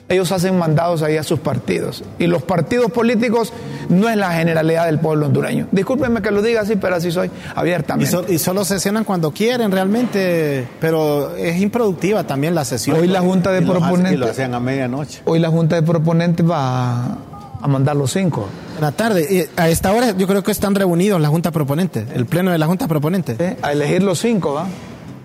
[0.10, 2.04] Ellos hacen mandados ahí a sus partidos.
[2.20, 3.54] Y los partidos políticos
[3.88, 5.68] no es la generalidad del pueblo hondureño.
[5.72, 8.12] Discúlpenme que lo diga así, pero así soy, Y, abiertamente.
[8.12, 13.00] so- y solo sesionan cuando quieren realmente, pero es improductiva también la sesión.
[13.00, 15.22] Hoy la Junta de y lo hacen- y lo Proponentes, hacían a medianoche.
[15.24, 17.18] hoy la Junta de Proponentes va a,
[17.62, 18.48] a mandar los cinco.
[18.76, 22.06] En la tarde, y a esta hora yo creo que están reunidos la Junta Proponente,
[22.14, 23.38] el pleno de la Junta Proponente.
[23.38, 23.56] ¿sí?
[23.62, 24.66] A elegir los cinco, ¿va?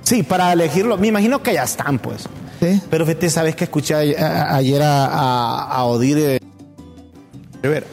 [0.04, 2.26] Sí, para elegirlo, me imagino que ya están, pues.
[2.60, 2.80] Sí.
[2.90, 6.40] Pero fíjate, sabes que escuché a- ayer a, a, a Odir, eh,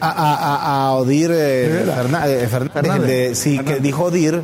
[0.00, 3.02] a, Odir eh, Ferná- eh, Fernández, Fernández.
[3.02, 4.42] el de- sí, que dijo Odir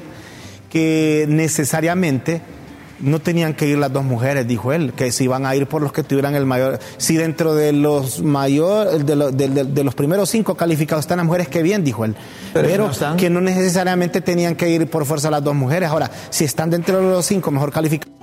[0.68, 2.42] que necesariamente
[3.00, 5.80] no tenían que ir las dos mujeres, dijo él, que si iban a ir por
[5.80, 9.84] los que tuvieran el mayor, si dentro de los mayor, de, lo- de- de- de
[9.84, 12.14] los primeros cinco calificados están las mujeres, que bien, dijo él,
[12.52, 13.16] Pero pero, no están.
[13.16, 15.88] que no necesariamente tenían que ir por fuerza las dos mujeres.
[15.88, 18.14] Ahora, si están dentro de los cinco mejor calificados,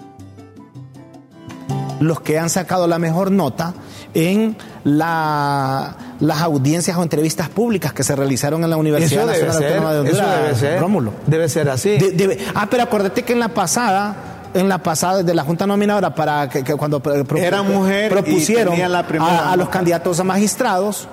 [1.99, 3.73] los que han sacado la mejor nota
[4.13, 9.47] en la, las audiencias o entrevistas públicas que se realizaron en la Universidad Eso debe
[9.47, 10.41] Nacional ser, Autónoma de eso Honduras.
[10.43, 10.79] debe ser.
[10.81, 11.13] Rómulo.
[11.25, 11.89] Debe ser así.
[11.97, 14.15] De- debe- ah, pero acuérdate que en la pasada,
[14.53, 18.75] en la pasada de la Junta Nominadora, para que, que cuando pro- Era mujer propusieron
[18.91, 21.07] la a, a los candidatos a magistrados,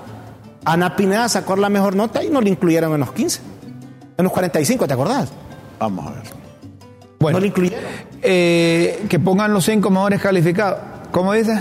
[0.65, 3.41] Ana Pineda sacó la mejor nota y no le incluyeron en los 15,
[4.17, 5.29] en los 45, ¿te acordás?
[5.79, 6.44] vamos a ver.
[7.25, 7.85] Bueno, no le incluyeron.
[8.23, 10.79] eh, que pongan los cinco mejores calificados.
[11.11, 11.61] ¿Cómo dice?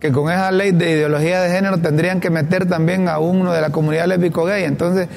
[0.00, 3.60] Que con esa ley de ideología de género tendrían que meter también a uno de
[3.60, 4.62] la comunidad lésbico-gay.
[4.64, 5.08] Entonces,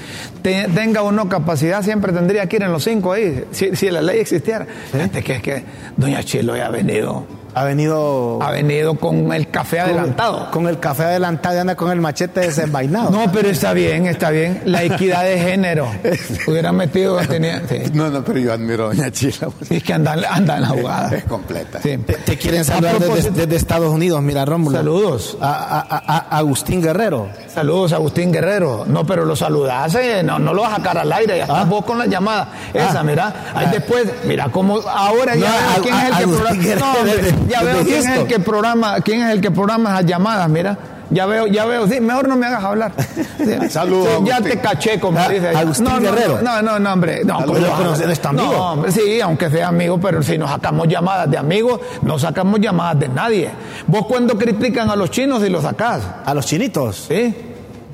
[0.41, 4.01] te- tenga uno capacidad, siempre tendría que ir en los cinco ahí, si, si la
[4.01, 4.65] ley existiera.
[4.91, 5.63] Fíjate que es que
[5.97, 10.49] Doña Chilo ya ha venido, Ha venido ha venido con el café adelantado.
[10.51, 13.09] Con el café adelantado y anda con el machete desenvainado.
[13.11, 14.61] No, pero está bien, está bien.
[14.65, 15.87] La equidad de género.
[16.47, 17.83] Hubieran metido, tenía, sí.
[17.93, 19.49] No, no, pero yo admiro a Doña Chila.
[19.67, 21.15] Sí, es que andan, andan en la jugada.
[21.15, 21.79] Es completa.
[21.81, 21.97] Sí.
[21.97, 24.77] Te, te quieren saludar desde, Estados Unidos, mira, Rómulo.
[24.77, 25.37] Saludos.
[25.41, 27.29] A, a- a- Agustín Guerrero.
[27.53, 28.85] Saludos, Agustín Guerrero.
[28.87, 31.57] No, pero lo saludás, eh, no, no lo vas a sacar al aire, ya estás
[31.59, 31.65] Ah.
[31.65, 32.47] vos con la llamada.
[32.73, 33.03] Esa, Ah.
[33.03, 33.33] mira.
[33.53, 33.71] Ahí Ah.
[33.73, 36.95] después, mira cómo ahora ya No, veo a- quién es el que programa.
[36.95, 40.49] No, ya veo quién es el que programa, quién es el que programa esas llamadas,
[40.49, 40.77] mira.
[41.13, 42.93] Ya veo, ya veo, sí, mejor no me hagas hablar.
[43.37, 43.69] Sí.
[43.69, 45.49] Saludos, Sí, Ya te caché, como Ah, dice.
[45.49, 46.41] Agustín no, no, Guerrero.
[46.41, 47.25] No, no, no, hombre.
[47.25, 48.45] No, Saludos, ¿cómo pero vas a- no es tu amigo.
[48.53, 52.61] No, hombre, sí, aunque sea amigo, pero si nos sacamos llamadas de amigos, no sacamos
[52.61, 53.49] llamadas de nadie.
[53.87, 56.01] Vos cuando critican a los chinos y los sacás.
[56.25, 57.07] A los chinitos.
[57.09, 57.35] ¿Sí?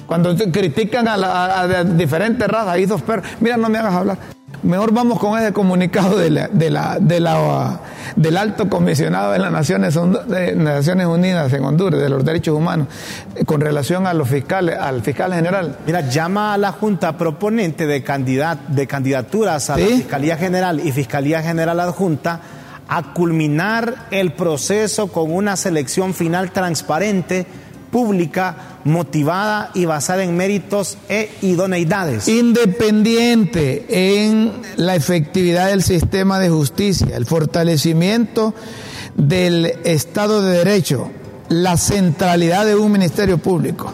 [0.05, 3.25] Cuando critican a, la- a- a diferentes razas, ahí dos perros.
[3.39, 4.17] Mira, no me hagas hablar.
[4.67, 7.79] Mejor vamos con ese comunicado de la, de la, de la,
[8.17, 12.87] del alto comisionado de las Naciones, de Naciones Unidas en Honduras, de los derechos humanos,
[13.45, 15.77] con relación a los fiscales, al fiscal general.
[15.85, 20.91] Mira, llama a la Junta proponente de, candidat, de candidaturas a la Fiscalía General y
[20.91, 22.41] Fiscalía General Adjunta
[22.89, 27.47] a culminar el proceso con una selección final transparente
[27.97, 32.27] pública, motivada y basada en méritos e idoneidades.
[32.27, 38.53] Independiente en la efectividad del sistema de justicia, el fortalecimiento
[39.15, 41.09] del Estado de Derecho,
[41.49, 43.91] la centralidad de un ministerio público,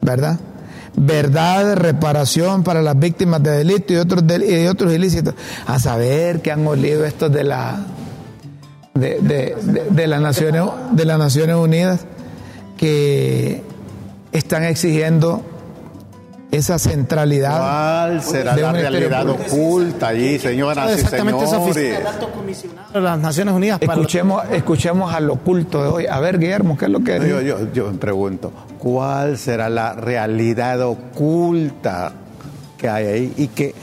[0.00, 0.40] ¿verdad?
[0.96, 5.34] Verdad, reparación para las víctimas de delito y otros, y otros ilícitos.
[5.66, 7.84] A saber que han olido estos de la
[8.94, 12.00] de, de, de las Naciones de las Naciones Unidas
[12.76, 13.62] que
[14.32, 15.42] están exigiendo
[16.50, 17.58] esa centralidad.
[17.58, 21.74] ¿Cuál será la realidad oculta allí, señoras y señores?
[22.92, 23.80] de las Naciones Unidas.
[23.80, 26.06] Escuchemos, escuchemos al oculto de hoy.
[26.06, 29.92] A ver, Guillermo, ¿qué es lo que yo, yo, yo me pregunto, ¿cuál será la
[29.94, 32.12] realidad oculta
[32.78, 33.74] que hay ahí y que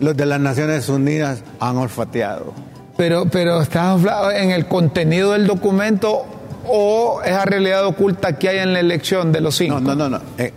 [0.00, 2.52] los de las Naciones Unidas han olfateado?
[2.96, 3.96] Pero, pero está
[4.34, 6.26] en el contenido del documento
[6.68, 9.80] o esa realidad oculta que hay en la elección de los cinco?
[9.80, 10.24] No, no, no, no.
[10.38, 10.52] Eh,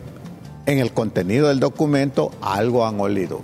[0.66, 3.42] en el contenido del documento algo han olido.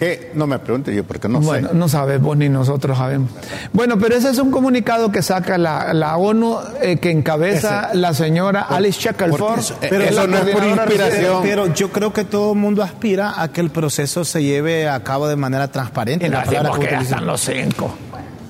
[0.00, 0.30] ¿Qué?
[0.32, 3.32] No me pregunte yo porque no bueno, no sabemos ni nosotros sabemos.
[3.74, 8.62] Bueno, pero ese es un comunicado que saca la, ONU eh, que encabeza la señora
[8.62, 9.60] Alice Shackelford.
[9.90, 11.42] pero eso no es por inspiración.
[11.42, 15.04] Pero yo creo que todo el mundo aspira a que el proceso se lleve a
[15.04, 16.24] cabo de manera transparente.
[16.24, 17.94] En la palabra que están los cinco.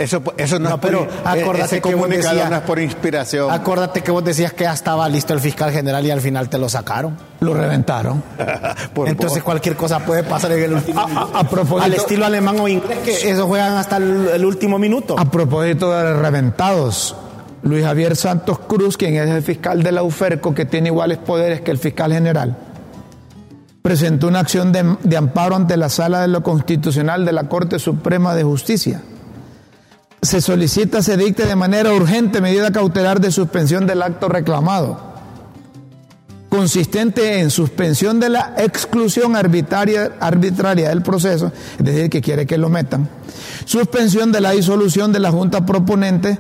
[0.01, 3.51] Eso, eso no, es pero por, acuérdate que vos decías, no es por inspiración.
[3.51, 6.57] Acuérdate que vos decías que ya estaba listo el fiscal general y al final te
[6.57, 7.19] lo sacaron.
[7.41, 8.23] Lo reventaron.
[9.05, 13.01] Entonces cualquier cosa puede pasar en el último a, propósito, Al estilo alemán o inglés,
[13.05, 15.17] que eso juegan hasta el, último minuto.
[15.19, 17.15] A propósito de reventados,
[17.63, 21.61] Luis Javier Santos Cruz, quien es el fiscal de la UFERCO, que tiene iguales poderes
[21.61, 22.57] que el fiscal general,
[23.83, 27.79] presentó una acción de, de amparo ante la Sala de lo Constitucional de la Corte
[27.79, 29.03] Suprema de Justicia
[30.23, 35.01] se solicita se dicte de manera urgente medida cautelar de suspensión del acto reclamado,
[36.49, 40.11] consistente en suspensión de la exclusión arbitraria,
[40.89, 43.09] del proceso, es decir, que quiere que lo metan,
[43.65, 46.39] suspensión de la disolución de la Junta Proponente,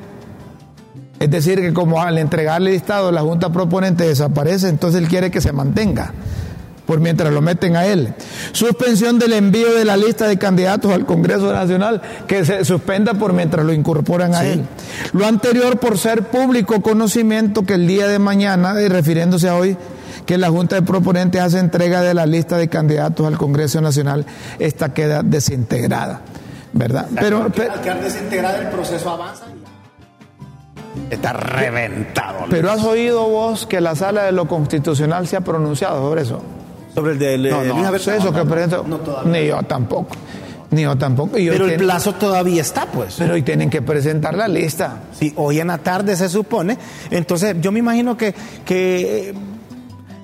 [1.19, 5.31] es decir, que como al entregarle el Estado la Junta Proponente desaparece, entonces él quiere
[5.31, 6.12] que se mantenga
[6.90, 8.12] por mientras lo meten a él.
[8.50, 13.33] Suspensión del envío de la lista de candidatos al Congreso Nacional, que se suspenda por
[13.33, 14.66] mientras lo incorporan a él.
[15.12, 19.76] Lo anterior por ser público conocimiento que el día de mañana, y refiriéndose a hoy,
[20.26, 24.26] que la Junta de Proponentes hace entrega de la lista de candidatos al Congreso Nacional,
[24.59, 26.22] esta queda desintegrada.
[26.72, 27.07] ¿Verdad?
[27.20, 29.44] Pero, al quedar desintegrada el proceso avanza.
[31.09, 32.46] Está reventado.
[32.50, 36.42] Pero has oído vos que la sala de lo constitucional se ha pronunciado sobre eso.
[36.94, 38.85] Sobre el de no, no, eso que presento,
[39.24, 40.16] ni yo tampoco.
[40.70, 41.33] Ni yo tampoco.
[41.33, 43.16] pero el plazo todavía está, pues.
[43.18, 45.03] Pero hoy tienen que presentar la lista.
[45.12, 46.79] Sí, hoy en la tarde se supone.
[47.11, 49.35] Entonces, yo me imagino que, que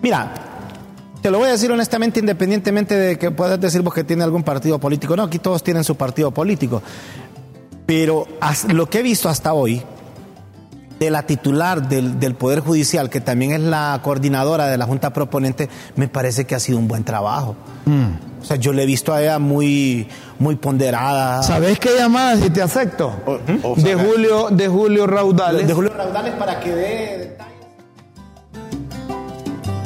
[0.03, 0.33] mira,
[1.21, 4.45] te lo voy a decir honestamente, independientemente de que puedas decir vos que tiene algún
[4.45, 5.17] partido político.
[5.17, 6.83] No, aquí todos tienen su partido político.
[7.85, 8.27] Pero
[8.73, 9.83] lo que he visto hasta hoy,
[10.99, 15.13] de la titular del, del, Poder Judicial, que también es la coordinadora de la Junta
[15.13, 17.57] Proponente, me parece que ha sido un buen trabajo.
[17.85, 18.37] Mm.
[18.41, 21.43] O sea, yo le he visto a ella muy, muy ponderada.
[21.43, 23.13] ¿Sabes qué llamada si te acepto?
[23.77, 25.67] de, Julio, de Julio Raudales.
[25.67, 27.57] De Julio Raudales para que dé detalles.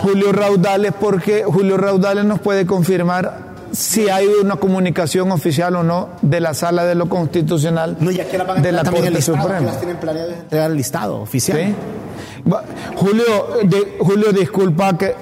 [0.03, 6.11] Julio Raudales, porque Julio Raudales nos puede confirmar si hay una comunicación oficial o no
[6.22, 9.72] de la sala de lo constitucional de la Corte Suprema.
[10.50, 11.74] el listado oficial.
[12.96, 13.24] Julio,
[14.00, 15.14] Julio, disculpa que,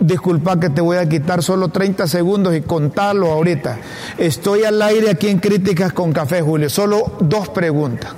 [0.00, 3.78] disculpa que te voy a quitar solo 30 segundos y contarlo ahorita.
[4.18, 6.68] Estoy al aire aquí en Críticas con Café, Julio.
[6.70, 8.12] Solo dos preguntas.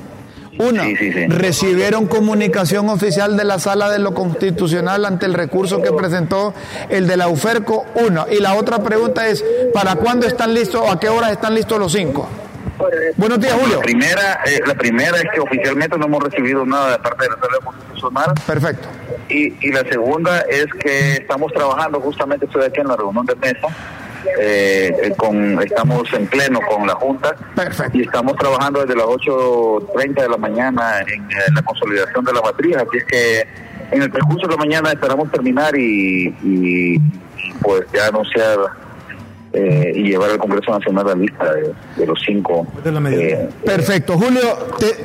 [0.59, 0.85] Una,
[1.29, 6.53] recibieron comunicación oficial de la Sala de lo Constitucional ante el recurso que presentó
[6.89, 7.87] el de la UFERCO.
[7.95, 8.27] Uno.
[8.31, 11.79] Y la otra pregunta es, ¿para cuándo están listos o a qué horas están listos
[11.79, 12.29] los cinco?
[13.17, 13.77] Buenos días, Julio.
[13.77, 17.31] La primera, eh, la primera es que oficialmente no hemos recibido nada de parte de
[17.31, 18.35] la Sala Constitucional.
[18.47, 18.89] Perfecto.
[19.29, 23.35] Y, y la segunda es que estamos trabajando, justamente estoy aquí en la reunión de
[23.37, 23.67] mesa,
[24.41, 27.35] eh, con, estamos en pleno con la Junta
[27.93, 32.77] y estamos trabajando desde las 8.30 de la mañana en, la consolidación de la matriz,
[32.77, 33.47] así es que
[33.91, 36.99] en el transcurso de la mañana esperamos terminar y, y
[37.63, 38.59] pues ya anunciar
[39.53, 41.47] eh, y llevar al Congreso Nacional la lista
[41.97, 42.67] de, los cinco.
[42.85, 44.19] Eh, Perfecto.
[44.19, 44.43] Julio,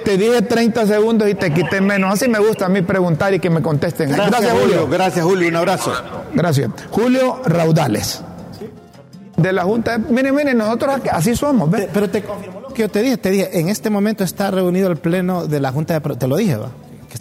[0.04, 2.13] te, dije 30 segundos y te quité menos.
[2.13, 4.12] Así me gusta a mí preguntar y que me contesten.
[4.12, 4.88] Gracias, Julio.
[4.89, 5.47] Gracias, Julio.
[5.47, 5.93] Un abrazo.
[6.34, 6.69] Gracias.
[6.91, 8.21] Julio Raudales.
[9.38, 9.98] De la Junta.
[9.98, 11.69] Miren, miren, nosotros así somos.
[11.93, 13.17] Pero te confirmó lo que yo te dije.
[13.17, 16.15] Te dije, en este momento está reunido el Pleno de la Junta de...
[16.15, 16.69] Te lo dije, ¿va?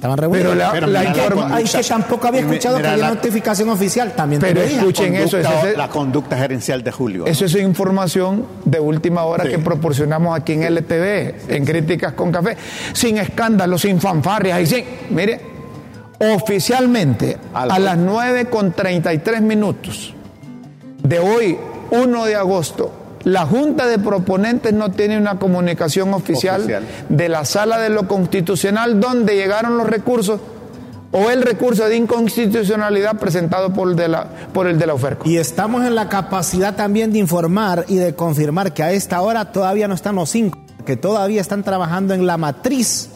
[0.03, 0.57] estaban reunidos.
[0.73, 4.41] Pero la, que tampoco había escuchado que había notificación oficial también.
[4.41, 5.39] Pero escuchen eso.
[5.39, 7.27] es la conducta gerencial de Julio.
[7.27, 12.57] Eso es información de última hora que proporcionamos aquí en LTV, en Críticas con Café,
[12.93, 14.85] sin escándalos, sin fanfarrias y sin.
[15.11, 15.41] Mire,
[16.19, 20.15] oficialmente a las 9 con 33 minutos
[21.03, 21.59] de hoy,
[21.93, 22.91] 1 de agosto,
[23.25, 28.99] la Junta de Proponentes no tiene una comunicación oficial, de la Sala de lo Constitucional
[28.99, 30.41] donde llegaron los recursos
[31.13, 35.29] o el recurso de inconstitucionalidad presentado por el de la, por el de la oferta.
[35.29, 39.53] Y estamos en la capacidad también de informar y de confirmar que a esta hora
[39.53, 43.11] todavía no están los cinco, que todavía están trabajando en la matriz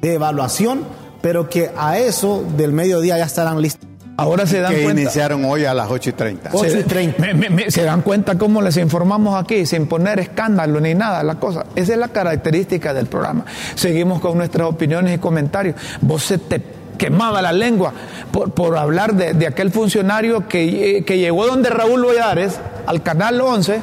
[0.00, 0.84] de evaluación,
[1.20, 3.88] pero que a eso del mediodía ya estarán listos.
[4.16, 5.02] Ahora se dan que cuenta.
[5.02, 6.50] iniciaron hoy a las 8 y 30.
[6.52, 7.70] 8 y 30.
[7.70, 11.66] Se, dan cuenta cómo les informamos aquí, sin poner escándalo ni nada, la cosa.
[11.74, 13.44] Esa es la característica del programa.
[13.74, 15.76] Seguimos con nuestras opiniones y comentarios.
[16.00, 16.62] Vos se te
[16.96, 17.92] quemaba la lengua
[18.30, 23.82] por, hablar de, aquel funcionario que, que, llegó donde Raúl Valladares, al canal 11,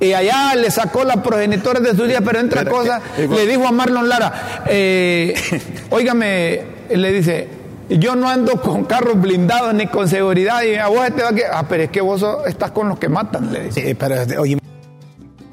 [0.00, 3.72] y allá le sacó la progenitora de su día, pero entre cosas, le dijo a
[3.72, 5.34] Marlon Lara, eh,
[5.90, 7.61] óigame, le dice,
[7.98, 11.44] yo no ando con carros blindados ni con seguridad y a vos te va que
[11.50, 13.88] ah pero es que vos estás con los que matan le dice.
[13.88, 14.58] sí pero oye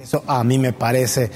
[0.02, 1.30] eso a mí me parece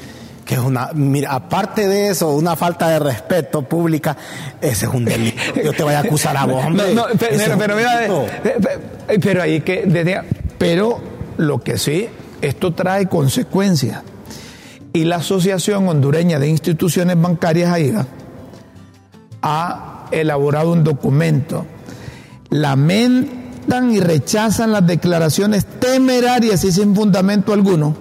[0.45, 4.15] que es una mira aparte de eso una falta de respeto pública
[4.61, 6.93] ese es un delito yo te voy a acusar a vos hombre.
[6.93, 8.07] No, pero, pero, mira
[9.21, 10.21] pero ahí que desde
[10.57, 11.01] pero
[11.37, 12.07] lo que sí
[12.41, 14.01] esto trae consecuencias
[14.91, 18.05] y la Asociación Hondureña de Instituciones Bancarias AIDA
[19.41, 21.65] ha elaborado un documento.
[22.49, 27.95] Lamentan y rechazan las declaraciones temerarias y sin fundamento alguno,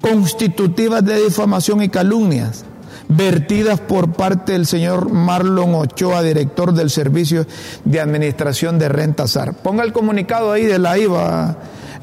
[0.00, 2.64] constitutivas de difamación y calumnias,
[3.08, 7.46] vertidas por parte del señor Marlon Ochoa, director del Servicio
[7.84, 9.54] de Administración de Renta SAR.
[9.54, 11.56] Ponga el comunicado ahí de la IVA,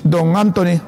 [0.04, 0.82] don Anthony.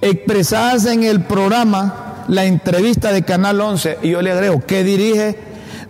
[0.00, 5.38] Expresadas en el programa la entrevista de Canal 11, y yo le agrego, que dirige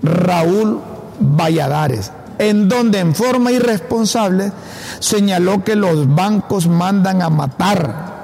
[0.02, 0.80] Raúl
[1.20, 4.52] Valladares, en donde en forma irresponsable
[4.98, 8.16] señaló que los bancos mandan a matar.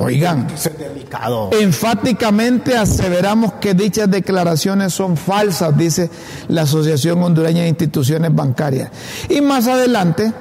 [0.00, 0.48] Oigan,
[1.52, 6.10] enfáticamente aseveramos que dichas declaraciones son falsas, dice
[6.48, 8.90] la Asociación Hondureña de Instituciones Bancarias.
[9.28, 10.32] Y más adelante,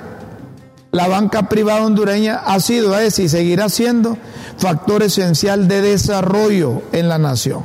[0.91, 4.17] la banca privada hondureña ha sido, es y seguirá siendo
[4.57, 7.63] factor esencial de desarrollo en la nación.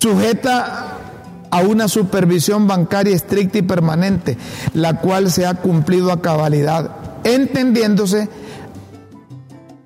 [0.00, 0.93] Sujeta
[1.54, 4.36] a una supervisión bancaria estricta y permanente,
[4.72, 6.90] la cual se ha cumplido a cabalidad,
[7.22, 8.28] entendiéndose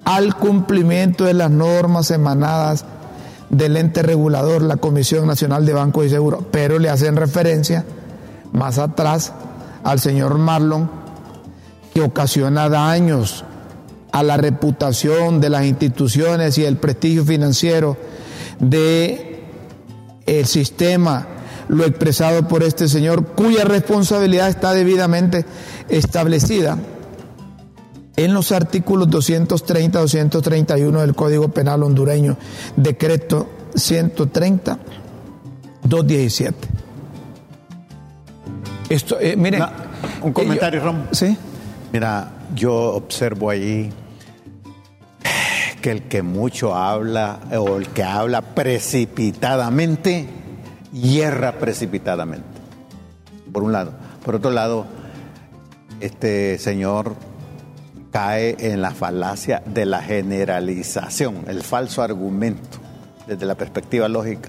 [0.07, 2.87] al cumplimiento de las normas emanadas
[3.51, 7.85] del ente regulador, la Comisión Nacional de Bancos y Seguros, pero le hacen referencia
[8.51, 9.35] más atrás
[9.85, 10.91] al señor Marlon,
[11.93, 13.45] que ocasiona daños
[14.11, 17.99] a la reputación de las instituciones y el prestigio financiero
[18.59, 19.45] de
[20.25, 21.27] el sistema
[21.69, 25.45] lo expresado por este señor, cuya responsabilidad está debidamente
[25.89, 26.79] establecida
[28.17, 32.37] en los artículos 230 231 del Código Penal hondureño,
[32.77, 34.79] decreto 130
[35.83, 36.69] 217.
[38.89, 39.63] Esto, eh, miren,
[40.23, 41.07] un comentario, Rom.
[41.13, 41.37] Sí.
[41.93, 43.93] Mira, yo observo ahí
[45.81, 50.29] que el que mucho habla o el que habla precipitadamente
[50.93, 52.47] hierra precipitadamente.
[53.53, 53.93] Por un lado.
[54.25, 54.87] Por otro lado,
[56.01, 57.15] este señor
[58.11, 62.79] cae en la falacia de la generalización, el falso argumento
[63.27, 64.49] desde la perspectiva lógica,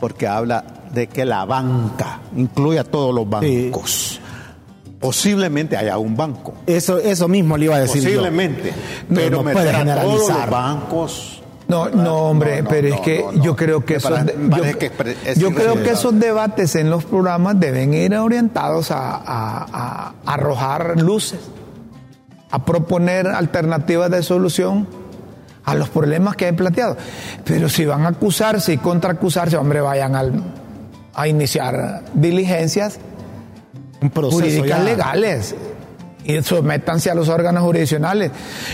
[0.00, 4.20] porque habla de que la banca incluye a todos los bancos.
[4.98, 6.54] Posiblemente haya un banco.
[6.66, 8.02] Eso, eso mismo le iba a decir.
[8.02, 8.74] Posiblemente.
[9.14, 11.37] Pero no, puede todos los bancos
[11.68, 14.10] no, no, hombre, pero es que yo creo que, esos,
[15.36, 21.40] yo, creo que esos debates en los programas deben ir orientados a, arrojar luces,
[22.50, 24.88] a proponer alternativas de solución
[25.66, 26.96] a los problemas que hay planteado.
[27.44, 30.42] Pero si van a acusarse y contraacusarse, hombre, vayan al,
[31.12, 32.98] a iniciar diligencias
[34.10, 35.54] jurídicas legales
[36.24, 38.30] y sométanse a los órganos jurisdiccionales.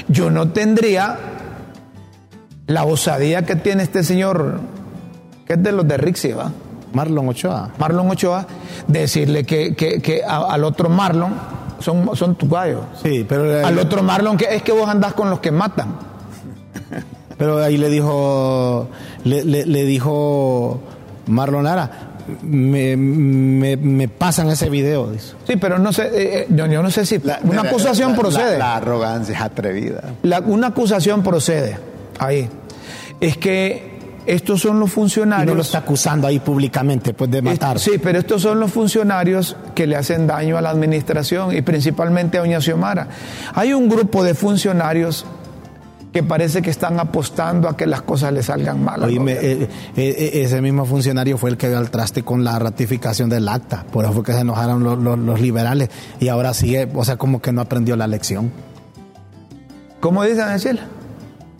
[0.06, 1.33] Yo no tendría
[2.66, 4.60] la osadía que tiene este señor,
[5.46, 6.50] que es de los de Rixi, ¿va?
[6.92, 7.70] Marlon Ochoa.
[7.78, 8.46] Marlon Ochoa,
[8.86, 11.34] decirle que, que, que al otro Marlon
[11.80, 12.82] son, son tu gallo.
[13.02, 13.66] Sí, pero.
[13.66, 16.14] Al otro Marlon, que es que vos andás con los que matan.
[17.36, 18.88] Pero ahí le dijo,
[19.24, 20.80] le, le, dijo
[21.26, 21.90] Marlon Lara,
[22.42, 25.10] me, me, pasan ese video.
[25.44, 26.12] Sí, pero no sé, eh,
[26.42, 28.56] eh, yo, no sé si una acusación procede.
[28.56, 30.14] La, arrogancia es atrevida.
[30.46, 31.76] una acusación procede
[32.18, 32.48] ahí.
[33.20, 33.94] Es que
[34.26, 35.46] estos son los funcionarios.
[35.46, 37.78] no lo está acusando ahí públicamente, pues de matar.
[37.78, 42.38] Sí, pero estos son los funcionarios que le hacen daño a la administración y principalmente
[42.38, 43.08] a Doña Xiomara.
[43.54, 45.26] Hay un grupo de funcionarios
[46.14, 49.02] que parece que están apostando a que las cosas le salgan mal.
[49.02, 52.56] Oíme, eh, eh, eh, ese mismo funcionario fue el que dio al traste con la
[52.60, 55.90] ratificación del acta, por eso fue que se enojaron los, liberales
[56.20, 58.52] y ahora sigue, o sea, como que no aprendió la lección.
[59.98, 60.80] ¿Cómo dice Daniel?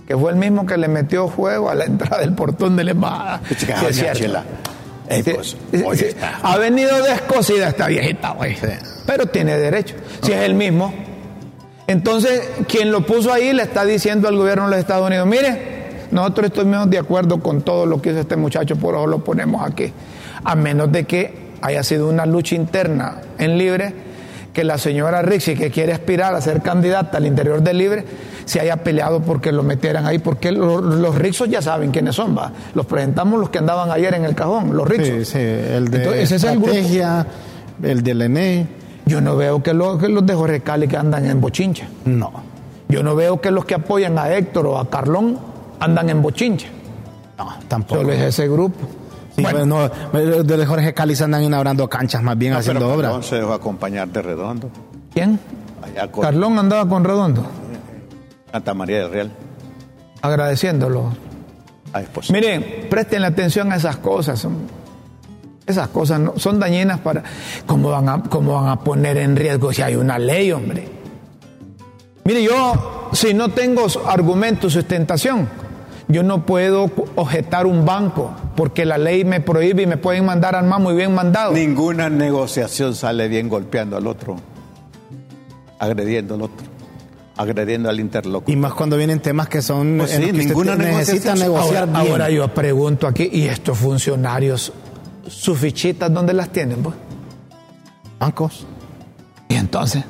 [0.07, 2.91] Que fue el mismo que le metió fuego a la entrada del portón de la
[2.91, 3.41] embajada.
[5.25, 5.57] Pues,
[6.43, 8.57] ha venido descosida esta viejita, güey.
[9.07, 9.95] Pero tiene derecho.
[10.23, 10.93] Si es el mismo,
[11.87, 16.07] entonces, quien lo puso ahí le está diciendo al gobierno de los Estados Unidos, mire,
[16.11, 19.67] nosotros estamos de acuerdo con todo lo que hizo este muchacho, por eso lo ponemos
[19.67, 19.93] aquí.
[20.45, 23.93] A menos de que haya sido una lucha interna en Libre,
[24.55, 28.05] que la señora Rixi, que quiere aspirar a ser candidata al interior de Libre,
[28.47, 32.53] se haya peleado porque lo metieran ahí, porque los, Rixos ya saben quiénes son, va.
[32.75, 35.29] Los presentamos los que andaban ayer en el cajón, los Rixos.
[35.29, 36.73] Sí, sí, el de ese es el, grupo.
[37.83, 41.27] el del ENE yo no veo que los, que los de Jorge Cali que andan
[41.27, 41.87] en bochincha.
[42.05, 42.33] No.
[42.89, 45.39] Yo no veo que los que apoyan a Héctor o a Carlón
[45.81, 46.69] andan en bochincha.
[47.37, 48.01] No, tampoco.
[48.01, 48.79] Solo es ese grupo.
[49.37, 53.11] Sí, bueno, los de Jorge Cali se andan inaugurando canchas, más bien haciendo obras.
[53.11, 54.71] Carlón se dejó acompañar de Redondo.
[55.13, 55.41] ¿Quién?
[56.21, 57.45] Carlón andaba con Redondo.
[58.53, 59.33] Santa María del Real.
[60.23, 61.13] Agradeciéndolo.
[62.31, 64.47] Miren, presten atención a esas cosas.
[65.67, 67.23] Esas cosas no, son dañinas para...
[67.67, 70.89] ¿cómo van, a, ¿Cómo van a poner en riesgo si hay una ley, hombre?
[72.25, 75.49] Mire, yo, si no tengo argumentos, sustentación,
[76.09, 80.55] yo no puedo objetar un banco porque la ley me prohíbe y me pueden mandar
[80.55, 81.53] al más muy bien mandado.
[81.53, 84.37] Ninguna negociación sale bien golpeando al otro,
[85.79, 86.67] agrediendo al otro,
[87.37, 88.53] agrediendo al interlocutor.
[88.53, 92.49] Y más cuando vienen temas que son pues sí, ninguna necesita negociar ahora, ahora yo
[92.49, 94.73] pregunto aquí, ¿y estos funcionarios
[95.27, 96.83] sus fichitas, ¿dónde las tienen?
[96.83, 96.95] Pues?
[98.19, 98.67] Bancos.
[99.49, 100.05] Y entonces,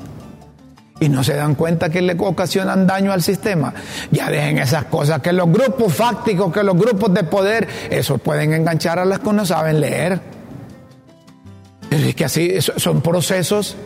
[1.05, 3.75] y no se dan cuenta que le ocasionan daño al sistema.
[4.11, 8.55] Ya dejen esas cosas, que los grupos fácticos, que los grupos de poder, eso pueden
[8.55, 10.21] enganchar a las que no saben leer.
[11.91, 13.77] Es que así son procesos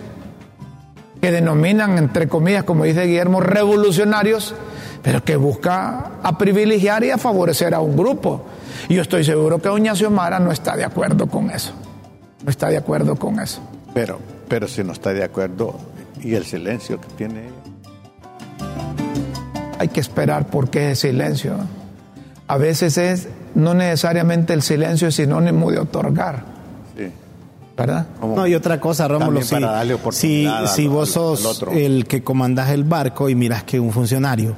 [1.21, 4.55] que denominan, entre comillas, como dice Guillermo, revolucionarios,
[5.03, 8.47] pero que busca a privilegiar y a favorecer a un grupo.
[8.89, 11.73] Y yo estoy seguro que doña Xiomara no está de acuerdo con eso.
[12.45, 13.61] No está de acuerdo con eso.
[13.93, 15.75] Pero, pero si no está de acuerdo,
[16.23, 17.43] ¿y el silencio que tiene
[19.79, 21.55] Hay que esperar por qué es silencio.
[22.47, 26.45] A veces es no necesariamente el silencio es sinónimo de otorgar.
[26.97, 27.11] Sí.
[27.77, 28.07] ¿Verdad?
[28.21, 29.41] No, y otra cosa, Rómulo,
[30.11, 34.57] si, si, vos sos el que comandás el barco y miras que un funcionario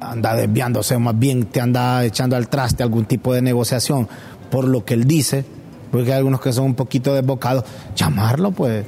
[0.00, 4.08] anda desviándose, más bien te anda echando al traste algún tipo de negociación
[4.50, 5.44] por lo que él dice,
[5.90, 7.64] porque hay algunos que son un poquito desbocados,
[7.94, 8.86] llamarlo pues.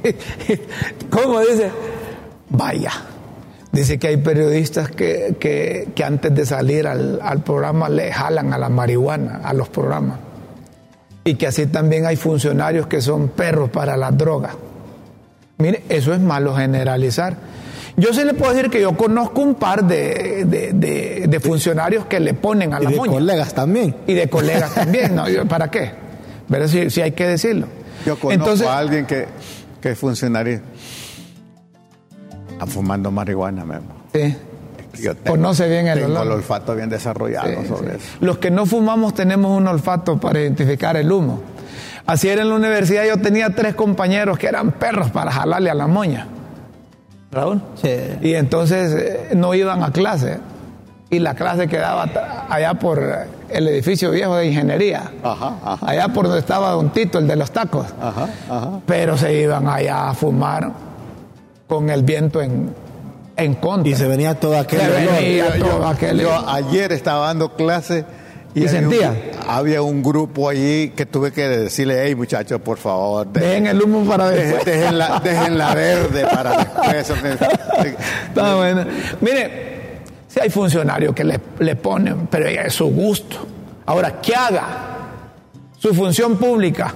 [1.11, 1.71] ¿Cómo dice?
[2.51, 2.93] Vaya.
[3.73, 8.59] Dice que hay periodistas que, que, antes de salir al, al, programa le jalan a
[8.59, 10.19] la marihuana, a los programas.
[11.25, 14.55] Y que así también hay funcionarios que son perros para las drogas.
[15.59, 17.37] Mire, eso es malo generalizar.
[17.99, 22.73] Yo sí le puedo decir que yo conozco un par de, funcionarios que le ponen
[22.73, 23.97] a la y de colegas también.
[24.07, 25.25] Y de colegas también, ¿no?
[25.49, 26.08] ¿Para qué?
[26.49, 27.67] Pero si, si hay que decirlo.
[28.07, 29.27] Yo conozco a alguien que,
[29.81, 30.61] que es funcionario.
[32.53, 33.95] Está fumando marihuana, mismo.
[34.13, 34.37] Sí.
[35.01, 38.17] Yo Conoce bien el tengo el olfato bien desarrollado sobre eso.
[38.21, 41.41] Los que no fumamos tenemos un olfato para identificar el humo.
[42.07, 45.75] Así era en la universidad, yo tenía tres compañeros que eran perros para jalarle a
[45.75, 46.27] la moña.
[47.31, 47.61] Raúl.
[47.81, 47.95] Sí.
[48.23, 50.39] Y entonces eh, no iban a clase.
[51.11, 52.09] Y la clase quedaba
[52.49, 55.11] allá por el edificio viejo de ingeniería.
[55.23, 57.87] Ajá, Allá por donde estaba Don Tito, el de los tacos.
[58.01, 58.29] Ajá,
[58.87, 60.73] Pero se iban allá a fumar
[61.67, 62.75] con el viento en,
[63.37, 63.91] en contra.
[63.91, 64.81] Y se venía todo aquel,
[66.19, 68.05] yo, ayer estaba dando clase
[68.55, 69.15] Y, sentía.
[69.47, 73.27] había un grupo allí que tuve que decirle, hey muchachos, por favor.
[73.29, 74.65] Dejen, el humo para después.
[74.65, 77.11] Dejen, la, verde para después.
[78.29, 78.85] Está bueno.
[79.21, 79.68] Mire,
[80.39, 83.37] si hay funcionarios que le, le ponen, pero es su gusto.
[83.87, 84.67] Ahora, ¿qué haga?
[85.79, 86.95] Su función pública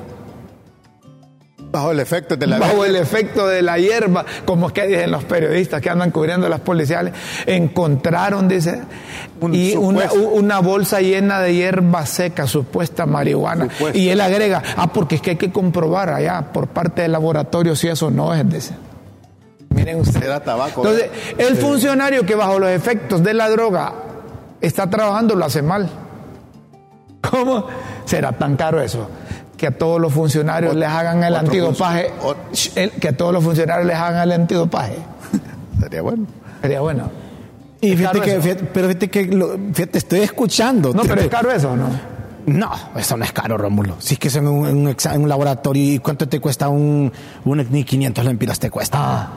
[1.72, 5.10] Bajo el efecto de la Bajo el efecto de la hierba, como es que dicen
[5.10, 7.14] los periodistas que andan cubriendo las policiales,
[7.46, 8.82] encontraron, dice,
[9.50, 13.68] y una, bolsa llena de hierba seca, supuesta marihuana.
[13.94, 17.74] Y él agrega, ah, porque es que hay que comprobar allá por parte del laboratorio
[17.74, 18.74] si eso no es, dice.
[19.74, 20.24] Miren ustedes.
[20.24, 20.82] Era tabaco.
[20.86, 23.92] Entonces, el funcionario que bajo los efectos de la droga
[24.60, 25.88] está trabajando lo hace mal.
[27.20, 27.66] ¿Cómo
[28.04, 29.08] será tan caro eso?
[29.62, 32.10] que a todos los funcionarios les hagan el antidopaje,
[33.00, 34.96] que a todos los funcionarios les hagan el antidopaje.
[35.80, 36.26] Sería bueno.
[36.60, 37.10] Sería bueno.
[37.80, 40.92] Y fíjate que, pero fíjate que, fíjate, estoy escuchando.
[40.92, 41.90] No, pero es caro eso, ¿no?
[42.46, 43.94] No, eso no es caro, Rómulo.
[44.00, 47.12] Si es que es en un, un, laboratorio y cuánto te cuesta un,
[47.44, 48.98] un ni 500 lempiras te cuesta.
[49.00, 49.32] Ah,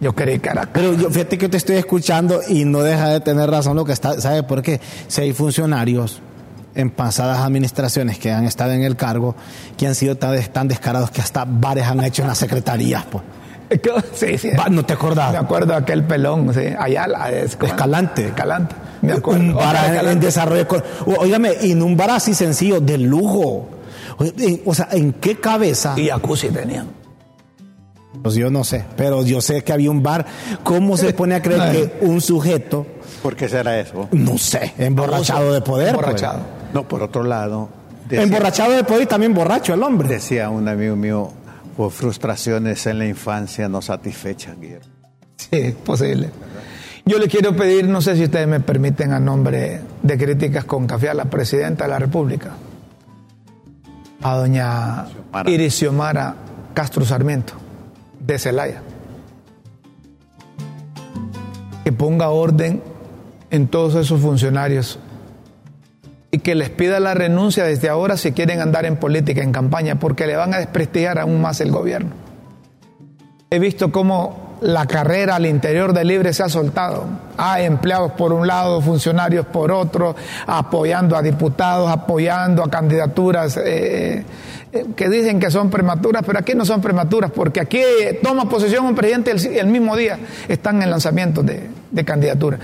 [0.00, 3.20] yo creí que era Pero yo, fíjate que te estoy escuchando y no deja de
[3.20, 4.80] tener razón lo que está, ¿sabe por qué?
[5.08, 6.20] Si hay funcionarios
[6.74, 9.34] en pasadas administraciones que han estado en el cargo
[9.76, 13.04] que han sido tan, descarados que hasta bares han hecho en las secretarías.
[13.04, 13.24] Pues.
[14.12, 14.50] Sí, sí.
[14.70, 15.32] ¿No te acordás?
[15.32, 16.66] Me acuerdo de aquel pelón, sí.
[16.78, 17.30] Ayala.
[17.30, 18.26] Es, Escalante.
[18.26, 18.76] Escalante.
[19.02, 19.40] Me acuerdo.
[19.40, 20.66] Un bar en, desarrollo.
[21.18, 23.68] Óigame, y en un bar así sencillo, de lujo.
[24.64, 25.94] O sea, ¿en qué cabeza?
[25.96, 26.86] Y jacuzzi tenían.
[28.22, 30.26] Pues yo no sé, pero yo sé que había un bar.
[30.62, 32.86] ¿Cómo se pone a creer que un sujeto.
[33.22, 34.08] ¿Por qué será eso?
[34.12, 35.94] No sé, emborrachado de poder.
[35.94, 36.06] Pues.
[36.06, 36.40] Emborrachado.
[36.72, 37.68] No, por otro lado.
[38.10, 40.08] Emborrachado de poder y también borracho el hombre.
[40.08, 41.32] Decía un amigo mío,
[41.76, 44.86] por frustraciones en la infancia no satisfechas, Guillermo.
[45.36, 46.30] Sí, posible.
[47.04, 50.86] Yo le quiero pedir, no sé si ustedes me permiten, a nombre de Críticas con
[50.86, 52.50] Café a la Presidenta de la República,
[54.22, 55.06] a doña
[55.46, 56.34] Irisiomara
[56.74, 57.52] Castro Sarmiento,
[58.26, 58.82] de Celaya,
[61.84, 62.82] que ponga orden
[63.50, 64.98] en todos esos funcionarios
[66.30, 69.98] y que les pida la renuncia desde ahora si quieren andar en política, en campaña,
[69.98, 72.10] porque le van a desprestigiar aún más el gobierno.
[73.48, 77.04] He visto cómo la carrera al interior del Libre se ha soltado.
[77.36, 80.16] Hay empleados por un lado, funcionarios por otro,
[80.46, 84.24] apoyando a diputados, apoyando a candidaturas eh,
[84.96, 87.80] que dicen que son prematuras, pero aquí no son prematuras, porque aquí
[88.22, 92.58] toma posesión un presidente el, mismo día, están en lanzamiento de, de candidatura.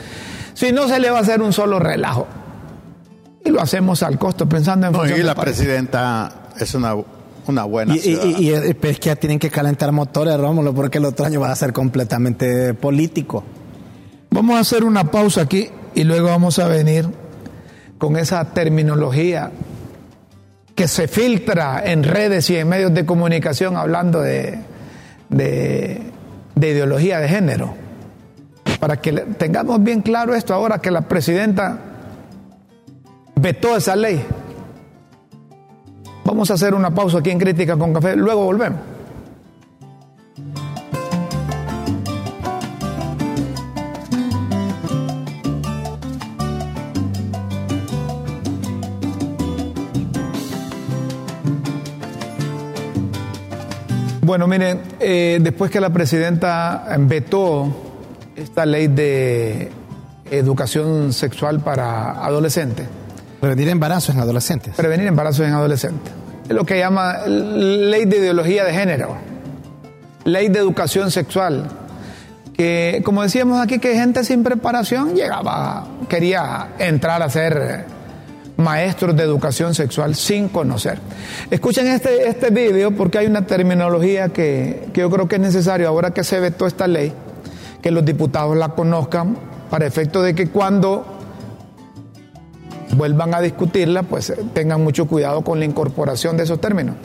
[0.54, 2.26] Si no se le va a hacer un solo relajo
[3.44, 4.92] y lo hacemos al costo pensando en...
[4.92, 6.94] No, y la presidenta es una,
[7.46, 7.96] una buena...
[7.96, 11.50] Y, y, es que ya tienen que calentar motores, Rómulo, porque el otro año va
[11.50, 13.42] a ser completamente político.
[14.30, 17.08] Vamos a hacer una pausa aquí y luego vamos a venir
[17.98, 19.50] con esa terminología
[20.74, 24.58] que se filtra en redes y en medios de comunicación hablando de,
[25.28, 26.00] de,
[26.54, 27.74] de ideología de género.
[28.80, 31.78] Para que tengamos bien claro esto ahora que la presidenta
[33.36, 34.24] vetó esa ley.
[36.24, 38.80] Vamos a hacer una pausa aquí en Crítica con Café, luego volvemos.
[54.32, 57.68] Bueno, miren, eh, después que la presidenta vetó
[58.34, 59.70] esta ley de
[60.30, 62.86] educación sexual para adolescentes,
[63.42, 64.74] Prevenir embarazos en adolescentes.
[64.74, 66.14] Prevenir embarazos en adolescentes.
[66.48, 69.16] Es lo que llama ley de ideología de género,
[70.24, 71.68] ley de educación sexual.
[72.56, 77.84] Que, como decíamos aquí, que gente sin preparación llegaba, quería entrar a ser
[78.62, 80.98] maestros de educación sexual sin conocer.
[81.50, 85.88] Escuchen este, este video porque hay una terminología que, que yo creo que es necesario
[85.88, 87.12] ahora que se vetó esta ley,
[87.82, 89.36] que los diputados la conozcan
[89.70, 91.04] para efecto de que cuando
[92.96, 96.96] vuelvan a discutirla, pues eh, tengan mucho cuidado con la incorporación de esos términos.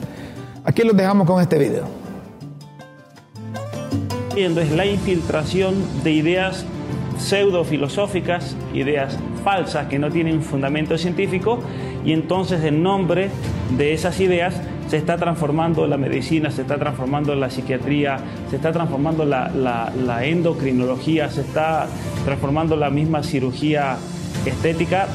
[0.64, 1.86] Aquí los dejamos con este video.
[4.36, 6.64] Es la infiltración de ideas
[7.18, 11.60] pseudofilosóficas, ideas falsas que no tienen fundamento científico
[12.04, 13.30] y entonces en nombre
[13.76, 18.72] de esas ideas se está transformando la medicina, se está transformando la psiquiatría, se está
[18.72, 21.86] transformando la, la endocrinología, se está
[22.24, 23.98] transformando la misma cirugía
[24.46, 25.06] estética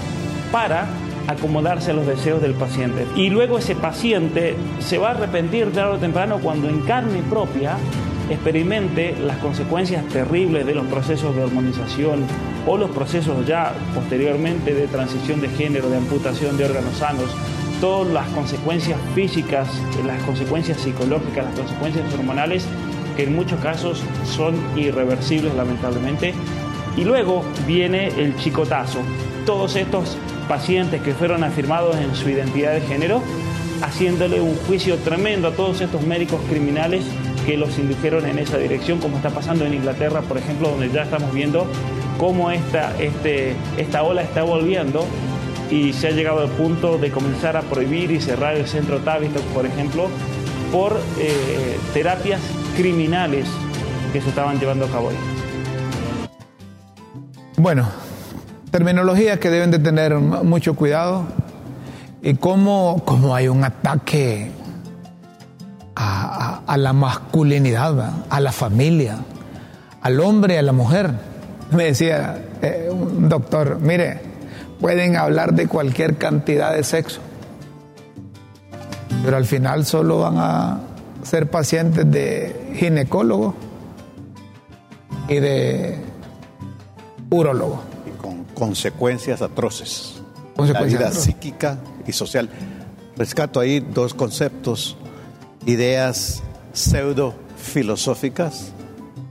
[0.51, 0.87] para
[1.27, 3.05] acomodarse a los deseos del paciente.
[3.15, 7.77] Y luego ese paciente se va a arrepentir tarde o temprano cuando en carne propia
[8.29, 12.25] experimente las consecuencias terribles de los procesos de hormonización
[12.65, 17.29] o los procesos ya posteriormente de transición de género, de amputación de órganos sanos,
[17.81, 19.67] todas las consecuencias físicas,
[20.05, 22.65] las consecuencias psicológicas, las consecuencias hormonales,
[23.17, 26.33] que en muchos casos son irreversibles lamentablemente.
[26.95, 28.99] Y luego viene el chicotazo.
[29.45, 30.17] Todos estos
[30.47, 33.21] pacientes que fueron afirmados en su identidad de género,
[33.81, 37.03] haciéndole un juicio tremendo a todos estos médicos criminales
[37.45, 41.03] que los indujeron en esa dirección, como está pasando en Inglaterra, por ejemplo, donde ya
[41.03, 41.67] estamos viendo
[42.17, 45.05] cómo esta, este, esta ola está volviendo
[45.69, 49.43] y se ha llegado al punto de comenzar a prohibir y cerrar el centro Tavistock,
[49.53, 50.07] por ejemplo,
[50.71, 52.41] por eh, terapias
[52.75, 53.47] criminales
[54.11, 55.17] que se estaban llevando a cabo ahí.
[57.57, 57.87] Bueno,
[58.71, 61.25] terminologías que deben de tener mucho cuidado
[62.21, 64.51] y cómo, cómo hay un ataque
[65.95, 66.42] a,
[66.77, 69.17] la masculinidad, a la familia,
[70.01, 71.11] al hombre, a la mujer.
[71.71, 74.21] Me decía eh, un doctor, mire,
[74.79, 77.19] pueden hablar de cualquier cantidad de sexo,
[79.23, 80.79] pero al final solo van a
[81.23, 83.55] ser pacientes de ginecólogo
[85.27, 85.99] y de
[87.29, 87.81] urólogo.
[88.05, 90.21] Y con consecuencias atroces.
[90.55, 92.49] Consecuencias la vida psíquica y social.
[93.15, 94.97] Rescato ahí dos conceptos
[95.65, 96.43] ideas
[96.73, 98.73] pseudo filosóficas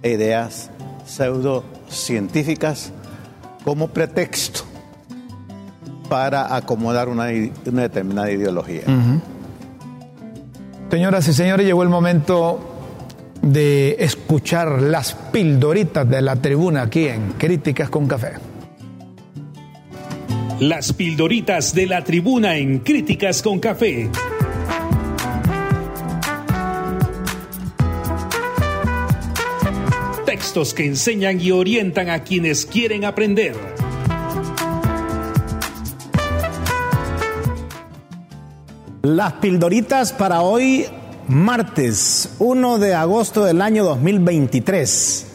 [0.02, 0.70] e ideas
[1.04, 2.92] pseudo científicas
[3.64, 4.62] como pretexto
[6.08, 8.82] para acomodar una, determinada ideología.
[10.90, 12.60] Señoras y señores, llegó el momento
[13.40, 18.32] de escuchar las pildoritas de la tribuna aquí en Críticas con Café.
[20.60, 24.10] Las pildoritas de la tribuna en Críticas con Café.
[30.42, 33.54] Textos que enseñan y orientan a quienes quieren aprender.
[39.02, 40.86] Las pildoritas para hoy,
[41.28, 45.26] martes 1 de agosto del año 2023.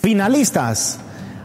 [0.00, 1.00] Finalistas.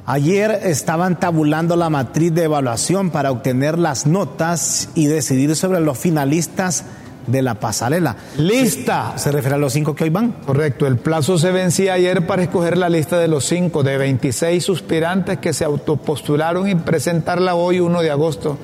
[0.06, 5.98] Ayer estaban tabulando la matriz de evaluación para obtener las notas y decidir sobre los
[5.98, 6.84] finalistas
[7.28, 8.16] de la pasarela.
[8.38, 9.18] Lista.
[9.18, 10.32] ¿Se refiere a los cinco que hoy van?
[10.46, 10.88] Correcto.
[10.88, 15.40] El plazo se vencía ayer para escoger la lista de los cinco, de 26 suspirantes
[15.40, 18.58] que se autopostularon y presentarla hoy, 1 de agosto,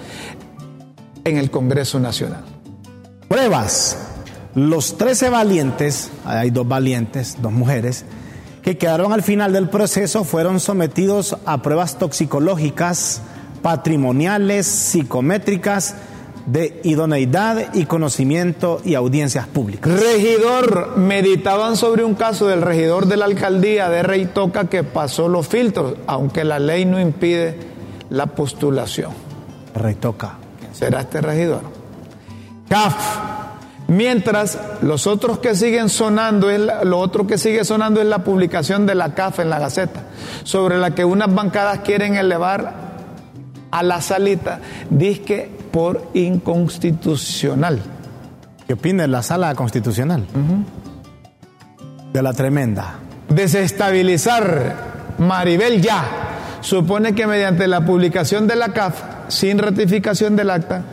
[1.23, 2.43] en el Congreso Nacional.
[3.27, 3.97] Pruebas.
[4.53, 8.03] Los 13 valientes, hay dos valientes, dos mujeres,
[8.61, 13.21] que quedaron al final del proceso fueron sometidos a pruebas toxicológicas,
[13.61, 15.95] patrimoniales, psicométricas,
[16.45, 19.91] de idoneidad y conocimiento y audiencias públicas.
[19.99, 25.27] Regidor, meditaban sobre un caso del regidor de la alcaldía de Rey Toca que pasó
[25.27, 27.57] los filtros, aunque la ley no impide
[28.09, 29.11] la postulación.
[29.75, 30.37] Rey Toca.
[30.73, 31.61] ¿Será este regidor?
[32.69, 32.95] CAF.
[33.87, 38.85] Mientras los otros que siguen sonando, es lo otro que sigue sonando es la publicación
[38.85, 40.03] de la CAF en la Gaceta,
[40.43, 42.91] sobre la que unas bancadas quieren elevar
[43.69, 47.79] a la salita, dice por inconstitucional.
[48.67, 50.25] ¿Qué opina la sala constitucional?
[52.13, 52.95] De la tremenda.
[53.29, 54.75] Desestabilizar
[55.17, 56.05] Maribel ya.
[56.61, 60.83] Supone que mediante la publicación de la CAF, sin ratificación del acta,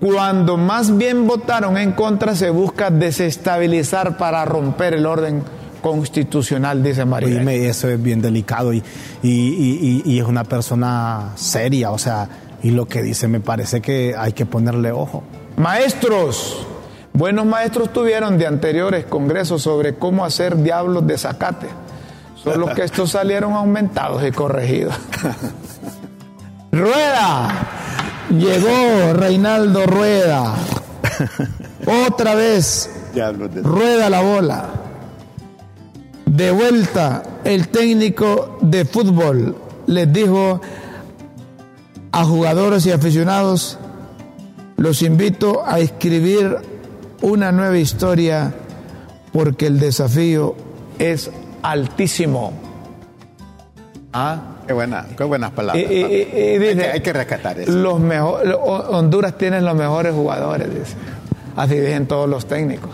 [0.00, 5.42] cuando más bien votaron en contra, se busca desestabilizar para romper el orden
[5.82, 7.46] constitucional, dice Maribel.
[7.48, 8.82] eso es bien delicado y,
[9.22, 12.28] y es una persona seria, o sea,
[12.62, 15.22] y lo que dice me parece que hay que ponerle ojo.
[15.56, 16.66] Maestros,
[17.12, 21.66] buenos maestros tuvieron de anteriores congresos sobre cómo hacer diablos de zacate.
[22.42, 24.94] Solo que estos salieron aumentados y corregidos.
[26.72, 27.66] Rueda.
[28.30, 30.54] Llegó Reinaldo Rueda.
[32.06, 32.90] Otra vez.
[33.62, 34.68] Rueda la bola.
[36.26, 39.56] De vuelta, el técnico de fútbol
[39.86, 40.60] les dijo
[42.12, 43.78] a jugadores y aficionados,
[44.76, 46.56] los invito a escribir
[47.22, 48.54] una nueva historia
[49.32, 50.54] porque el desafío
[50.98, 51.30] es
[51.62, 52.52] altísimo.
[54.12, 54.56] ¿Ah?
[54.66, 55.84] Qué, buena, qué buenas palabras.
[55.84, 57.72] hay, que, rescatar eso.
[57.72, 60.94] Los mejor, Honduras tiene los mejores jugadores, dice.
[61.56, 62.90] Así dicen todos los técnicos.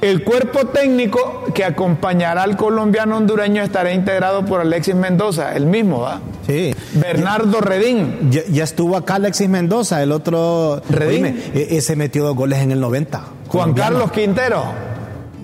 [0.00, 6.00] El cuerpo técnico que acompañará al colombiano hondureño estará integrado por Alexis Mendoza, el mismo,
[6.00, 6.20] ¿va?
[6.46, 6.72] Sí.
[6.94, 8.30] Bernardo Redín.
[8.30, 10.80] Ya, estuvo acá Alexis Mendoza, el otro.
[10.88, 11.26] Redín.
[11.26, 13.22] E, ese metió dos goles en el 90.
[13.48, 14.62] Juan Carlos Quintero.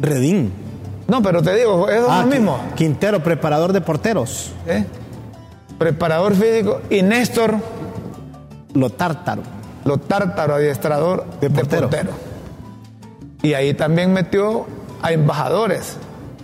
[0.00, 0.52] Redín.
[1.08, 2.58] No, pero te digo, es Ah, lo mismo.
[2.76, 4.52] Quintero, preparador de porteros.
[4.68, 4.84] ¿eh?
[5.78, 7.56] Preparador físico y Néstor,
[8.74, 9.42] Lo tártaro.
[9.84, 11.90] lo tártaro, adiestrador De portero.
[13.44, 14.66] Y ahí también metió
[15.02, 15.96] a embajadores.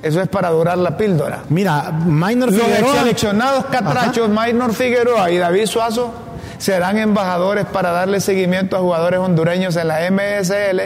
[0.02, 1.42] Eso es para durar la píldora.
[1.48, 2.98] Mira, Minor Los Figueroa.
[2.98, 6.12] seleccionados catrachos, Maynor Figueroa y David Suazo,
[6.58, 10.80] serán embajadores para darle seguimiento a jugadores hondureños en la MSL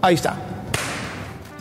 [0.00, 0.36] Ahí está.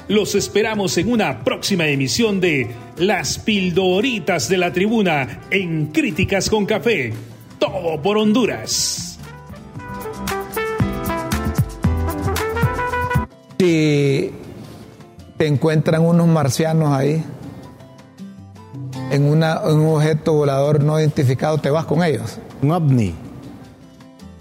[0.07, 6.67] Los esperamos en una próxima emisión de Las Pildoritas de la Tribuna en Críticas con
[6.67, 7.13] Café.
[7.57, 9.08] Todo por Honduras.
[13.59, 14.31] Si
[15.37, 17.21] te encuentran unos marcianos ahí,
[19.11, 22.37] en, una, en un objeto volador no identificado, te vas con ellos.
[22.61, 23.13] Un ovni.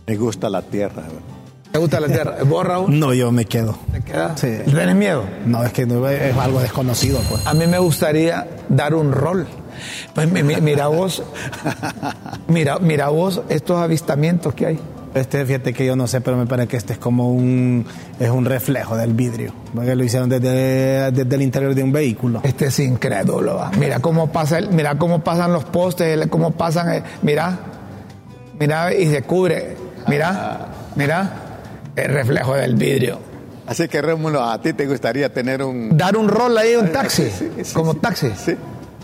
[0.07, 1.03] Me gusta la tierra.
[1.73, 2.37] ¿Te gusta la Tierra?
[2.45, 2.99] ¿Vos, Raúl?
[2.99, 3.77] No, yo me quedo.
[3.93, 4.41] ¿Te quedas?
[4.41, 4.57] Sí.
[4.65, 5.25] ¿Tienes miedo?
[5.45, 7.19] No, es que no, es algo desconocido.
[7.29, 7.47] Pues.
[7.47, 9.47] A mí me gustaría dar un rol.
[10.15, 11.23] Pues mi- mi- mira vos,
[12.49, 14.81] mira, mira vos estos avistamientos que hay.
[15.15, 17.85] Este, fíjate que yo no sé, pero me parece que este es como un,
[18.21, 19.53] es un reflejo del vidrio.
[19.75, 22.41] Porque lo hicieron desde, desde el interior de un vehículo.
[22.45, 23.57] Este es incrédulo.
[23.57, 23.71] va.
[23.79, 27.59] Mira cómo pasa, el- mira cómo pasan los postes, el- cómo pasan, eh, mira,
[28.61, 29.77] mira y se cubre,
[30.09, 31.31] mira, mira
[31.97, 33.19] el reflejo del vidrio.
[33.67, 35.97] Así que Rómulo, a ti te gustaría tener un...
[35.97, 37.99] Dar un rol ahí un taxi, Sí, sí, sí, como sí.
[37.99, 38.31] taxi.
[38.37, 38.55] Sí.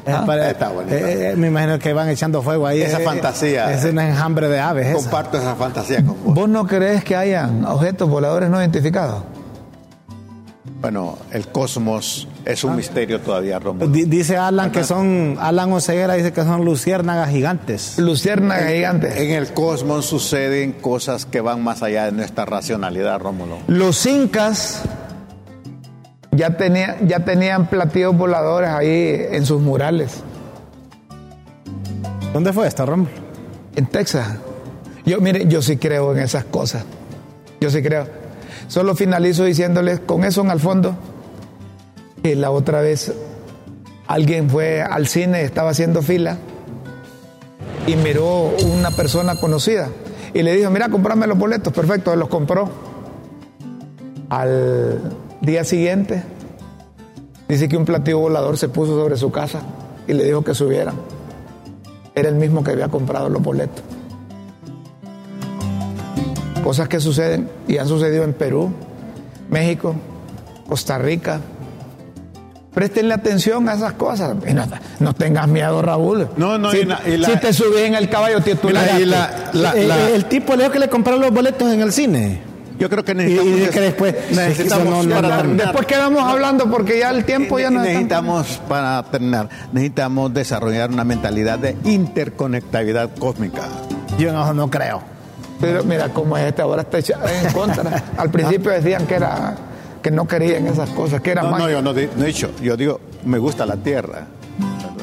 [0.05, 0.95] Para- está bonito.
[0.95, 2.83] eh, eh, me imagino que van echando fuego ahí.
[2.83, 3.73] Esa Eh, fantasía.
[3.73, 4.95] Es un enjambre de aves.
[4.95, 6.35] Comparto esa fantasía con vos.
[6.35, 9.23] ¿Vos no crees que hayan objetos voladores no identificados?
[10.81, 13.87] Bueno, el cosmos es un misterio todavía, Rómulo.
[13.87, 17.99] Di- Dice Alan que son, Alan Oceguera dice que son luciérnagas gigantes.
[17.99, 19.17] Luciérnagas gigantes.
[19.17, 23.57] En el cosmos suceden cosas que van más allá de nuestra racionalidad, Rómulo.
[23.67, 24.83] Los incas
[26.37, 30.23] ya, tenía- ya tenían platillos voladores ahí en sus murales,
[32.33, 33.11] ¿Dónde fue esto, Rómulo?
[33.77, 34.39] en Texas.
[35.07, 36.85] Yo, mire, yo sí creo en esas cosas.
[37.61, 38.07] Yo sí creo.
[38.69, 40.97] Solo finalizo diciéndoles con eso en el fondo
[42.23, 43.13] que la otra vez
[44.09, 46.39] alguien fue al cine, estaba haciendo fila
[47.87, 49.89] y miró una persona conocida
[50.33, 52.69] y le dijo, mira, comprame los boletos, perfecto, los compró.
[54.31, 55.01] Al
[55.45, 56.23] día siguiente,
[57.49, 59.63] dice que un platillo volador se puso sobre su casa
[60.07, 60.95] y le dijo que subieran.
[62.15, 63.83] Era el mismo que había comprado los boletos.
[66.63, 68.71] Cosas que suceden y han sucedido en Perú,
[69.51, 69.95] México,
[70.69, 71.41] Costa Rica.
[72.73, 74.35] Préstenle atención a esas cosas.
[74.49, 74.65] Y no,
[74.99, 76.27] no tengas miedo, Raúl.
[76.37, 78.99] No, no, si, y la- y la- si te subís en el caballo titular.
[79.01, 81.71] Y la- la- Eh, la- eh, el tipo le dijo que le compraron los boletos
[81.73, 82.41] en el cine.
[82.79, 83.47] Yo creo que Y, necesitamos...
[83.49, 85.67] y dice que después necesitamos no, no, para no, terminar.
[85.67, 87.93] Después quedamos hablando porque ya el tiempo ya no está.
[87.93, 93.63] necesitamos, para terminar, necesitamos desarrollar una mentalidad de interconectividad cósmica.
[94.19, 95.03] Yo no, no creo.
[95.61, 98.03] Pero mira cómo es este, ahora está en contra.
[98.19, 99.55] Al principio decían que era
[100.03, 101.71] que no querían esas cosas, que era No, no, magia.
[101.71, 104.27] yo no he dicho, yo digo, me gusta la Tierra.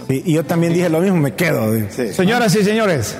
[0.09, 1.74] Y, y yo también dije lo mismo, me quedo.
[1.89, 2.13] Sí.
[2.13, 3.15] Señoras y señores,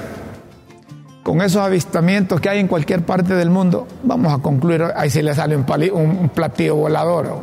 [1.24, 4.84] con esos avistamientos que hay en cualquier parte del mundo, vamos a concluir.
[4.95, 7.39] Ahí sí le sale un, pali- un platillo volador.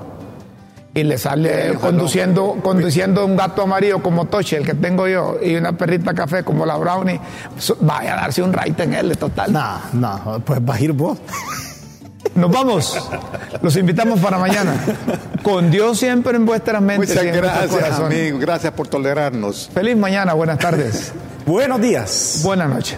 [0.94, 5.54] y le sale conduciendo, conduciendo un gato amarillo como Toche, el que tengo yo, y
[5.54, 7.20] una perrita café como la Brownie,
[7.80, 9.52] vaya a darse un right en él, total.
[9.52, 11.18] No, no, pues va a ir vos.
[12.34, 13.08] Nos vamos.
[13.62, 14.74] Los invitamos para mañana.
[15.42, 17.10] Con Dios siempre en vuestras mentes.
[17.10, 18.38] Muchas gracias, amigo.
[18.40, 19.70] Gracias por tolerarnos.
[19.72, 20.34] Feliz mañana.
[20.34, 21.12] Buenas tardes.
[21.46, 22.40] Buenos días.
[22.42, 22.96] Buenas noches.